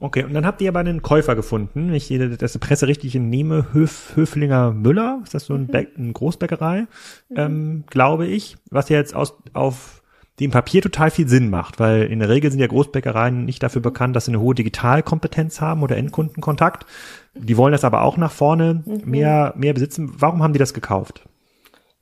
[0.00, 2.08] Okay, und dann habt ihr aber einen Käufer gefunden, wenn ich
[2.38, 5.86] das Presse richtig nehme, Höf, Höflinger Müller, ist das so ein, mhm.
[5.96, 6.86] eine Großbäckerei,
[7.28, 7.36] mhm.
[7.36, 9.97] ähm, glaube ich, was ja jetzt aus, auf
[10.38, 13.62] die im Papier total viel Sinn macht, weil in der Regel sind ja Großbäckereien nicht
[13.62, 16.86] dafür bekannt, dass sie eine hohe Digitalkompetenz haben oder Endkundenkontakt.
[17.34, 19.02] Die wollen das aber auch nach vorne mhm.
[19.04, 20.12] mehr, mehr besitzen.
[20.18, 21.24] Warum haben die das gekauft?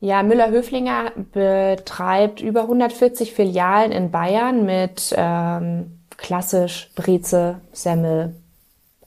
[0.01, 8.37] Ja, Müller-Höflinger betreibt über 140 Filialen in Bayern mit ähm, klassisch Breze, Semmel,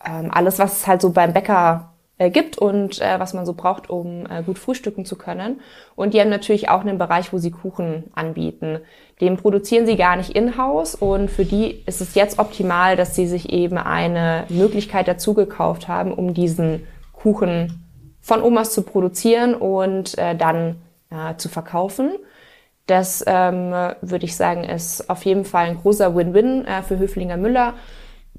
[0.04, 1.89] ähm, alles, was es halt so beim Bäcker
[2.20, 5.62] äh, gibt und äh, was man so braucht, um äh, gut frühstücken zu können.
[5.96, 8.80] Und die haben natürlich auch einen Bereich, wo sie Kuchen anbieten.
[9.22, 13.26] Den produzieren sie gar nicht in-house und für die ist es jetzt optimal, dass sie
[13.26, 17.86] sich eben eine Möglichkeit dazu gekauft haben, um diesen Kuchen
[18.22, 20.76] von Omas zu produzieren und äh, dann
[21.10, 22.12] äh, zu verkaufen.
[22.86, 27.38] Das ähm, würde ich sagen, ist auf jeden Fall ein großer Win-Win äh, für Höflinger
[27.38, 27.76] Müller.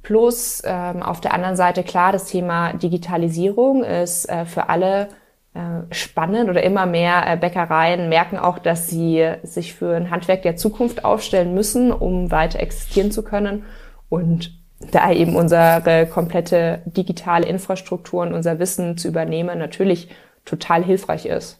[0.02, 5.08] Plus ähm, auf der anderen Seite klar, das Thema Digitalisierung ist äh, für alle
[5.52, 10.42] äh, spannend oder immer mehr äh, Bäckereien merken auch, dass sie sich für ein Handwerk
[10.42, 13.64] der Zukunft aufstellen müssen, um weiter existieren zu können.
[14.08, 14.52] Und
[14.92, 20.08] da eben unsere komplette digitale Infrastruktur und unser Wissen zu übernehmen natürlich
[20.46, 21.59] total hilfreich ist.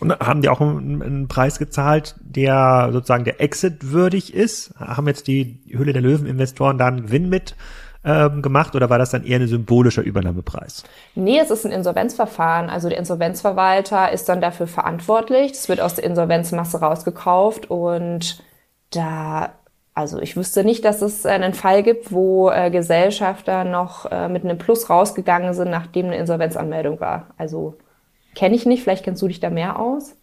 [0.00, 4.72] Und haben die auch einen, einen, Preis gezahlt, der sozusagen der Exit würdig ist?
[4.78, 7.54] Haben jetzt die Hülle der Löwen-Investoren da einen Gewinn mit
[8.02, 10.84] ähm, gemacht oder war das dann eher ein symbolischer Übernahmepreis?
[11.14, 12.70] Nee, es ist ein Insolvenzverfahren.
[12.70, 15.52] Also der Insolvenzverwalter ist dann dafür verantwortlich.
[15.52, 18.42] Es wird aus der Insolvenzmasse rausgekauft und
[18.90, 19.50] da
[19.92, 24.44] also ich wüsste nicht, dass es einen Fall gibt, wo äh, Gesellschafter noch äh, mit
[24.44, 27.26] einem Plus rausgegangen sind, nachdem eine Insolvenzanmeldung war.
[27.36, 27.76] Also
[28.34, 30.14] Kenne ich nicht, vielleicht kennst du dich da mehr aus?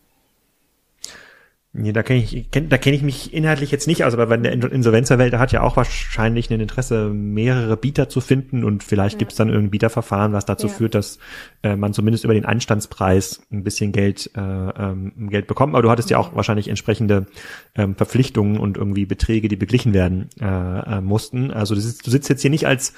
[1.80, 4.42] Nee, da kenne ich, kenn, da kenne ich mich inhaltlich jetzt nicht aus, aber wenn
[4.42, 9.20] der Insolvenzverwalter hat ja auch wahrscheinlich ein Interesse, mehrere Bieter zu finden und vielleicht ja.
[9.20, 10.74] gibt es dann irgendein Bieterverfahren, was dazu ja.
[10.74, 11.20] führt, dass
[11.62, 15.76] äh, man zumindest über den Anstandspreis ein bisschen Geld, äh, ähm, Geld bekommt.
[15.76, 17.28] Aber du hattest ja auch wahrscheinlich entsprechende
[17.76, 21.52] ähm, Verpflichtungen und irgendwie Beträge, die beglichen werden äh, äh, mussten.
[21.52, 22.94] Also sitzt, du sitzt jetzt hier nicht als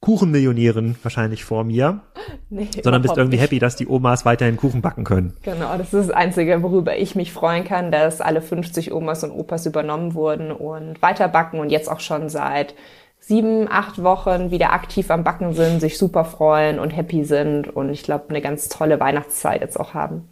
[0.00, 2.00] Kuchenmillionärin wahrscheinlich vor mir,
[2.50, 3.44] nee, sondern bist irgendwie nicht.
[3.44, 5.34] happy, dass die Omas weiterhin Kuchen backen können.
[5.42, 9.30] Genau, das ist das Einzige, worüber ich mich freuen kann, dass alle 50 Omas und
[9.30, 12.74] Opas übernommen wurden und weiter backen und jetzt auch schon seit
[13.18, 17.90] sieben, acht Wochen wieder aktiv am Backen sind, sich super freuen und happy sind und
[17.90, 20.28] ich glaube, eine ganz tolle Weihnachtszeit jetzt auch haben.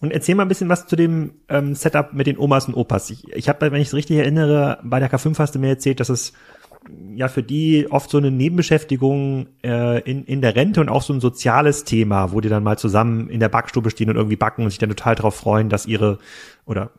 [0.00, 3.10] Und erzähl mal ein bisschen was zu dem ähm, Setup mit den Omas und Opas.
[3.10, 6.00] Ich, ich habe, wenn ich es richtig erinnere, bei der K5 hast du mir erzählt,
[6.00, 6.32] dass es
[7.14, 11.12] ja für die oft so eine Nebenbeschäftigung äh, in, in der Rente und auch so
[11.12, 14.62] ein soziales Thema, wo die dann mal zusammen in der Backstube stehen und irgendwie backen
[14.64, 16.18] und sich dann total darauf freuen, dass ihre
[16.64, 16.90] oder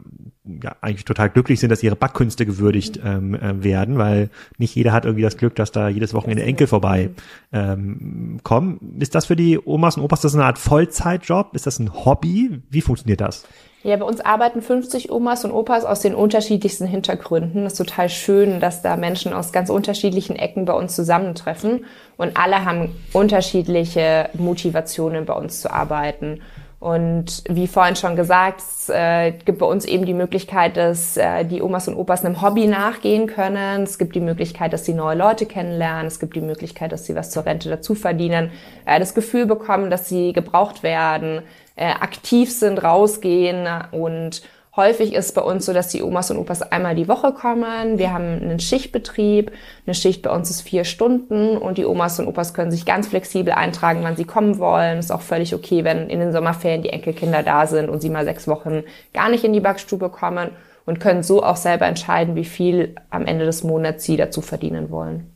[0.64, 4.92] ja eigentlich total glücklich sind, dass ihre Backkünste gewürdigt ähm, äh, werden, weil nicht jeder
[4.92, 7.12] hat irgendwie das Glück, dass da jedes Wochenende Enkel vorbei
[7.54, 8.98] ähm, kommen.
[9.00, 11.54] Ist das für die Omas und Opas das eine Art Vollzeitjob?
[11.54, 12.62] Ist das ein Hobby?
[12.70, 13.46] Wie funktioniert das?
[13.82, 17.64] Ja, bei uns arbeiten 50 Omas und Opas aus den unterschiedlichsten Hintergründen.
[17.64, 21.86] Das ist total schön, dass da Menschen aus ganz unterschiedlichen Ecken bei uns zusammentreffen
[22.18, 26.42] und alle haben unterschiedliche Motivationen bei uns zu arbeiten.
[26.80, 31.44] Und wie vorhin schon gesagt, es äh, gibt bei uns eben die Möglichkeit, dass äh,
[31.44, 33.84] die Omas und Opas einem Hobby nachgehen können.
[33.84, 36.08] Es gibt die Möglichkeit, dass sie neue Leute kennenlernen.
[36.08, 38.52] Es gibt die Möglichkeit, dass sie was zur Rente dazu verdienen.
[38.86, 41.42] Äh, das Gefühl bekommen, dass sie gebraucht werden,
[41.80, 44.42] äh, aktiv sind, rausgehen und
[44.76, 47.98] Häufig ist bei uns so, dass die Omas und Opas einmal die Woche kommen.
[47.98, 49.52] Wir haben einen Schichtbetrieb.
[49.86, 53.08] Eine Schicht bei uns ist vier Stunden und die Omas und Opas können sich ganz
[53.10, 55.00] flexibel eintragen, wann sie kommen wollen.
[55.00, 58.24] Ist auch völlig okay, wenn in den Sommerferien die Enkelkinder da sind und sie mal
[58.24, 60.52] sechs Wochen gar nicht in die Backstube kommen
[60.86, 64.92] und können so auch selber entscheiden, wie viel am Ende des Monats sie dazu verdienen
[64.92, 65.30] wollen.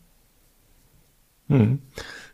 [1.50, 1.82] Hm.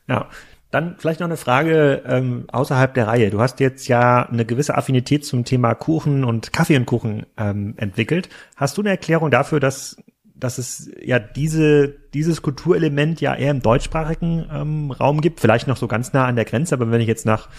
[0.08, 0.28] Ja,
[0.72, 3.32] dann vielleicht noch eine Frage ähm, außerhalb der Reihe.
[3.32, 7.74] Du hast jetzt ja eine gewisse Affinität zum Thema Kuchen und Kaffee und Kuchen ähm,
[7.78, 8.30] entwickelt.
[8.56, 9.98] Hast du eine Erklärung dafür, dass
[10.36, 15.78] dass es ja diese dieses Kulturelement ja eher im deutschsprachigen ähm, Raum gibt, vielleicht noch
[15.78, 17.50] so ganz nah an der Grenze, aber wenn ich jetzt nach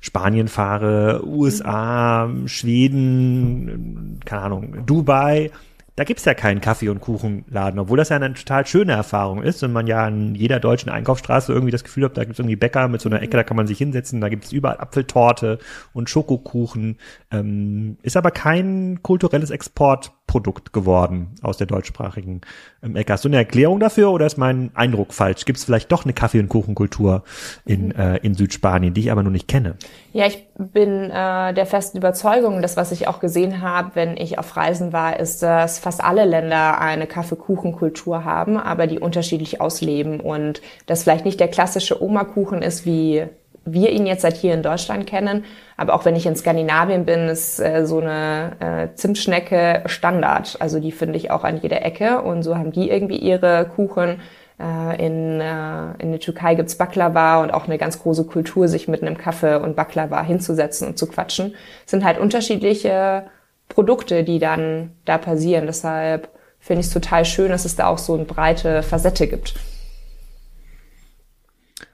[0.00, 5.50] Spanien fahre, USA, Schweden, keine Ahnung, Dubai,
[5.96, 9.62] da gibt's ja keinen Kaffee- und Kuchenladen, obwohl das ja eine total schöne Erfahrung ist
[9.62, 12.88] und man ja an jeder deutschen Einkaufsstraße irgendwie das Gefühl hat, da gibt's irgendwie Bäcker
[12.88, 15.58] mit so einer Ecke, da kann man sich hinsetzen, da gibt's überall Apfeltorte
[15.92, 16.96] und Schokokuchen.
[17.30, 22.40] Ähm, ist aber kein kulturelles Exportprodukt geworden aus der deutschsprachigen
[22.82, 23.12] ähm, Ecke.
[23.12, 25.44] Hast du eine Erklärung dafür oder ist mein Eindruck falsch?
[25.44, 27.22] Gibt's vielleicht doch eine Kaffee- und Kuchenkultur
[27.66, 27.92] in, mhm.
[27.92, 29.76] äh, in Südspanien, die ich aber noch nicht kenne?
[30.14, 34.38] Ja, ich bin äh, der festen Überzeugung, das, was ich auch gesehen habe, wenn ich
[34.38, 40.20] auf Reisen war, ist, dass fast alle Länder eine Kaffeekuchenkultur haben, aber die unterschiedlich ausleben
[40.20, 43.24] und das vielleicht nicht der klassische Oma-Kuchen ist, wie
[43.64, 45.44] wir ihn jetzt seit hier in Deutschland kennen.
[45.78, 50.56] Aber auch wenn ich in Skandinavien bin, ist äh, so eine äh, Zimtschnecke Standard.
[50.60, 54.20] Also die finde ich auch an jeder Ecke und so haben die irgendwie ihre Kuchen.
[54.62, 58.86] Äh, in, äh, in der Türkei gibt's Baklava und auch eine ganz große Kultur, sich
[58.86, 61.54] mit einem Kaffee und Baklava hinzusetzen und zu quatschen.
[61.84, 63.24] Es sind halt unterschiedliche
[63.68, 65.66] Produkte, die dann da passieren.
[65.66, 66.28] Deshalb
[66.60, 69.54] finde ich es total schön, dass es da auch so eine breite Facette gibt.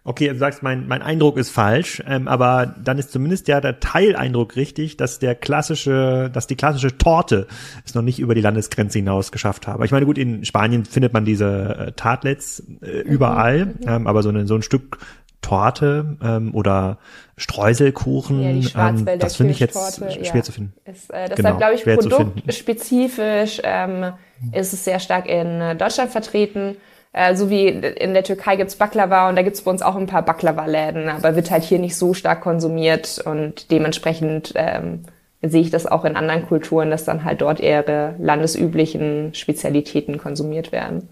[0.09, 3.79] Okay, du sagst, mein, mein Eindruck ist falsch, ähm, aber dann ist zumindest ja der
[3.79, 7.47] Teileindruck richtig, dass der klassische, dass die klassische Torte
[7.85, 9.85] es noch nicht über die Landesgrenze hinaus geschafft habe.
[9.85, 14.23] Ich meine, gut, in Spanien findet man diese äh, Tartlets äh, überall, mhm, ähm, aber
[14.23, 14.97] so, eine, so ein Stück
[15.43, 16.97] Torte ähm, oder
[17.37, 20.43] Streuselkuchen, ja, ähm, das finde ich jetzt schwer ja.
[20.43, 20.73] zu finden.
[20.87, 24.15] Ist, äh, deshalb genau, glaube ich, produktspezifisch ähm,
[24.53, 26.79] ist es sehr stark in Deutschland vertreten.
[27.13, 30.07] Äh, so wie in der Türkei gibt's Baklava und da gibt's bei uns auch ein
[30.07, 35.05] paar Baklava-Läden, aber wird halt hier nicht so stark konsumiert und dementsprechend ähm,
[35.43, 40.73] sehe ich das auch in anderen Kulturen, dass dann halt dort eher landesüblichen Spezialitäten konsumiert
[40.73, 41.09] werden.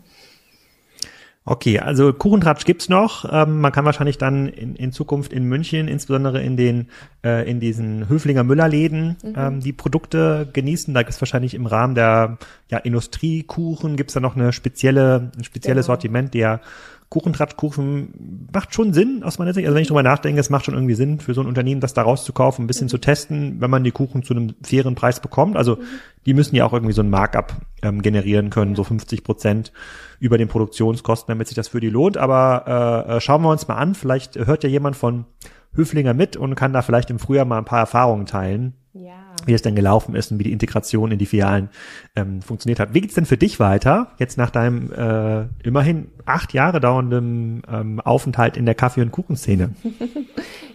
[1.49, 3.25] Okay, also Kuchentratsch gibt's noch.
[3.31, 6.89] Ähm, man kann wahrscheinlich dann in, in Zukunft in München, insbesondere in den
[7.25, 9.35] äh, in diesen Höflinger Müllerläden, mhm.
[9.37, 10.93] ähm, die Produkte genießen.
[10.93, 12.39] Da gibt's wahrscheinlich im Rahmen der
[12.69, 15.95] ja, Industriekuchen gibt's da noch eine spezielle, ein spezielles genau.
[15.95, 16.61] Sortiment, der
[17.09, 19.67] Kuchentratschkuchen macht schon Sinn aus meiner Sicht.
[19.67, 21.95] Also wenn ich drüber nachdenke, es macht schon irgendwie Sinn für so ein Unternehmen, das
[21.95, 22.91] da rauszukaufen, ein bisschen mhm.
[22.91, 25.57] zu testen, wenn man die Kuchen zu einem fairen Preis bekommt.
[25.57, 25.83] Also mhm.
[26.27, 29.73] die müssen ja auch irgendwie so ein Markup ähm, generieren können, so 50 Prozent
[30.19, 32.17] über den Produktionskosten, damit sich das für die lohnt.
[32.17, 33.95] Aber äh, äh, schauen wir uns mal an.
[33.95, 35.27] Vielleicht hört ja jemand von
[35.75, 38.75] Höflinger mit und kann da vielleicht im Frühjahr mal ein paar Erfahrungen teilen.
[39.47, 41.71] Wie es denn gelaufen ist und wie die Integration in die Filialen
[42.15, 42.95] ähm, funktioniert hat.
[42.95, 48.01] Wie geht's denn für dich weiter, jetzt nach deinem äh, immerhin acht Jahre dauernden ähm,
[48.01, 49.71] Aufenthalt in der Kaffee- und Kuchenszene?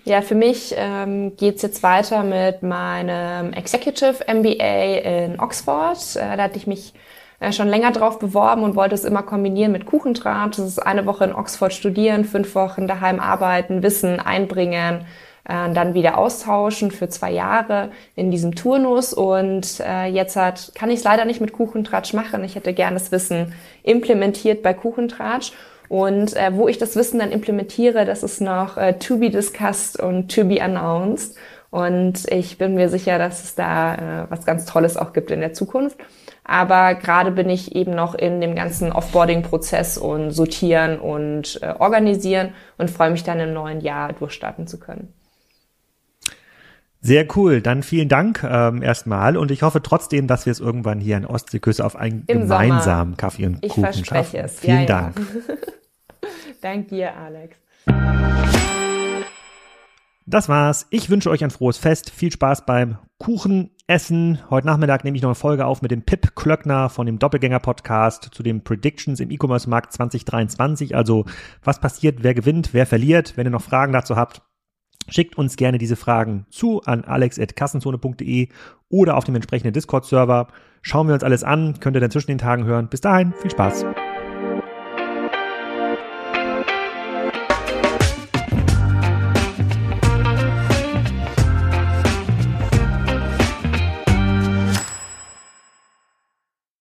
[0.03, 6.15] Ja, für mich ähm, geht's jetzt weiter mit meinem Executive MBA in Oxford.
[6.15, 6.93] Äh, da hatte ich mich
[7.39, 10.57] äh, schon länger drauf beworben und wollte es immer kombinieren mit Kuchendraht.
[10.57, 15.05] Das ist eine Woche in Oxford studieren, fünf Wochen daheim arbeiten, Wissen einbringen
[15.45, 19.13] äh, dann wieder austauschen für zwei Jahre in diesem Turnus.
[19.13, 22.43] Und äh, jetzt hat, kann ich es leider nicht mit Kuchentratsch machen.
[22.43, 25.53] Ich hätte gern das Wissen implementiert bei Kuchentratsch.
[25.89, 29.99] Und äh, wo ich das Wissen dann implementiere, das ist noch äh, to be discussed
[29.99, 31.35] und to be announced.
[31.69, 35.39] Und ich bin mir sicher, dass es da äh, was ganz Tolles auch gibt in
[35.39, 35.97] der Zukunft.
[36.43, 42.53] Aber gerade bin ich eben noch in dem ganzen Offboarding-Prozess und sortieren und äh, organisieren
[42.77, 45.13] und freue mich dann im neuen Jahr durchstarten zu können.
[47.03, 47.61] Sehr cool.
[47.61, 51.25] Dann vielen Dank ähm, erstmal und ich hoffe trotzdem, dass wir es irgendwann hier in
[51.25, 53.17] Ostseeküste auf einen Im gemeinsamen Sommer.
[53.17, 54.39] Kaffee und ich Kuchen schaffen.
[54.39, 54.59] Es.
[54.59, 55.19] Vielen ja, Dank.
[55.19, 55.55] Ja.
[56.61, 57.57] Dank dir, Alex.
[60.27, 60.85] Das war's.
[60.91, 62.11] Ich wünsche euch ein frohes Fest.
[62.11, 64.37] Viel Spaß beim Kuchenessen.
[64.51, 68.29] Heute Nachmittag nehme ich noch eine Folge auf mit dem Pip Klöckner von dem Doppelgänger-Podcast
[68.31, 70.95] zu den Predictions im E-Commerce-Markt 2023.
[70.95, 71.25] Also,
[71.63, 73.37] was passiert, wer gewinnt, wer verliert.
[73.37, 74.43] Wenn ihr noch Fragen dazu habt,
[75.11, 78.47] Schickt uns gerne diese Fragen zu an alex.kassenzone.de
[78.89, 80.47] oder auf dem entsprechenden Discord-Server.
[80.81, 82.87] Schauen wir uns alles an, könnt ihr dann zwischen den Tagen hören.
[82.87, 83.85] Bis dahin, viel Spaß.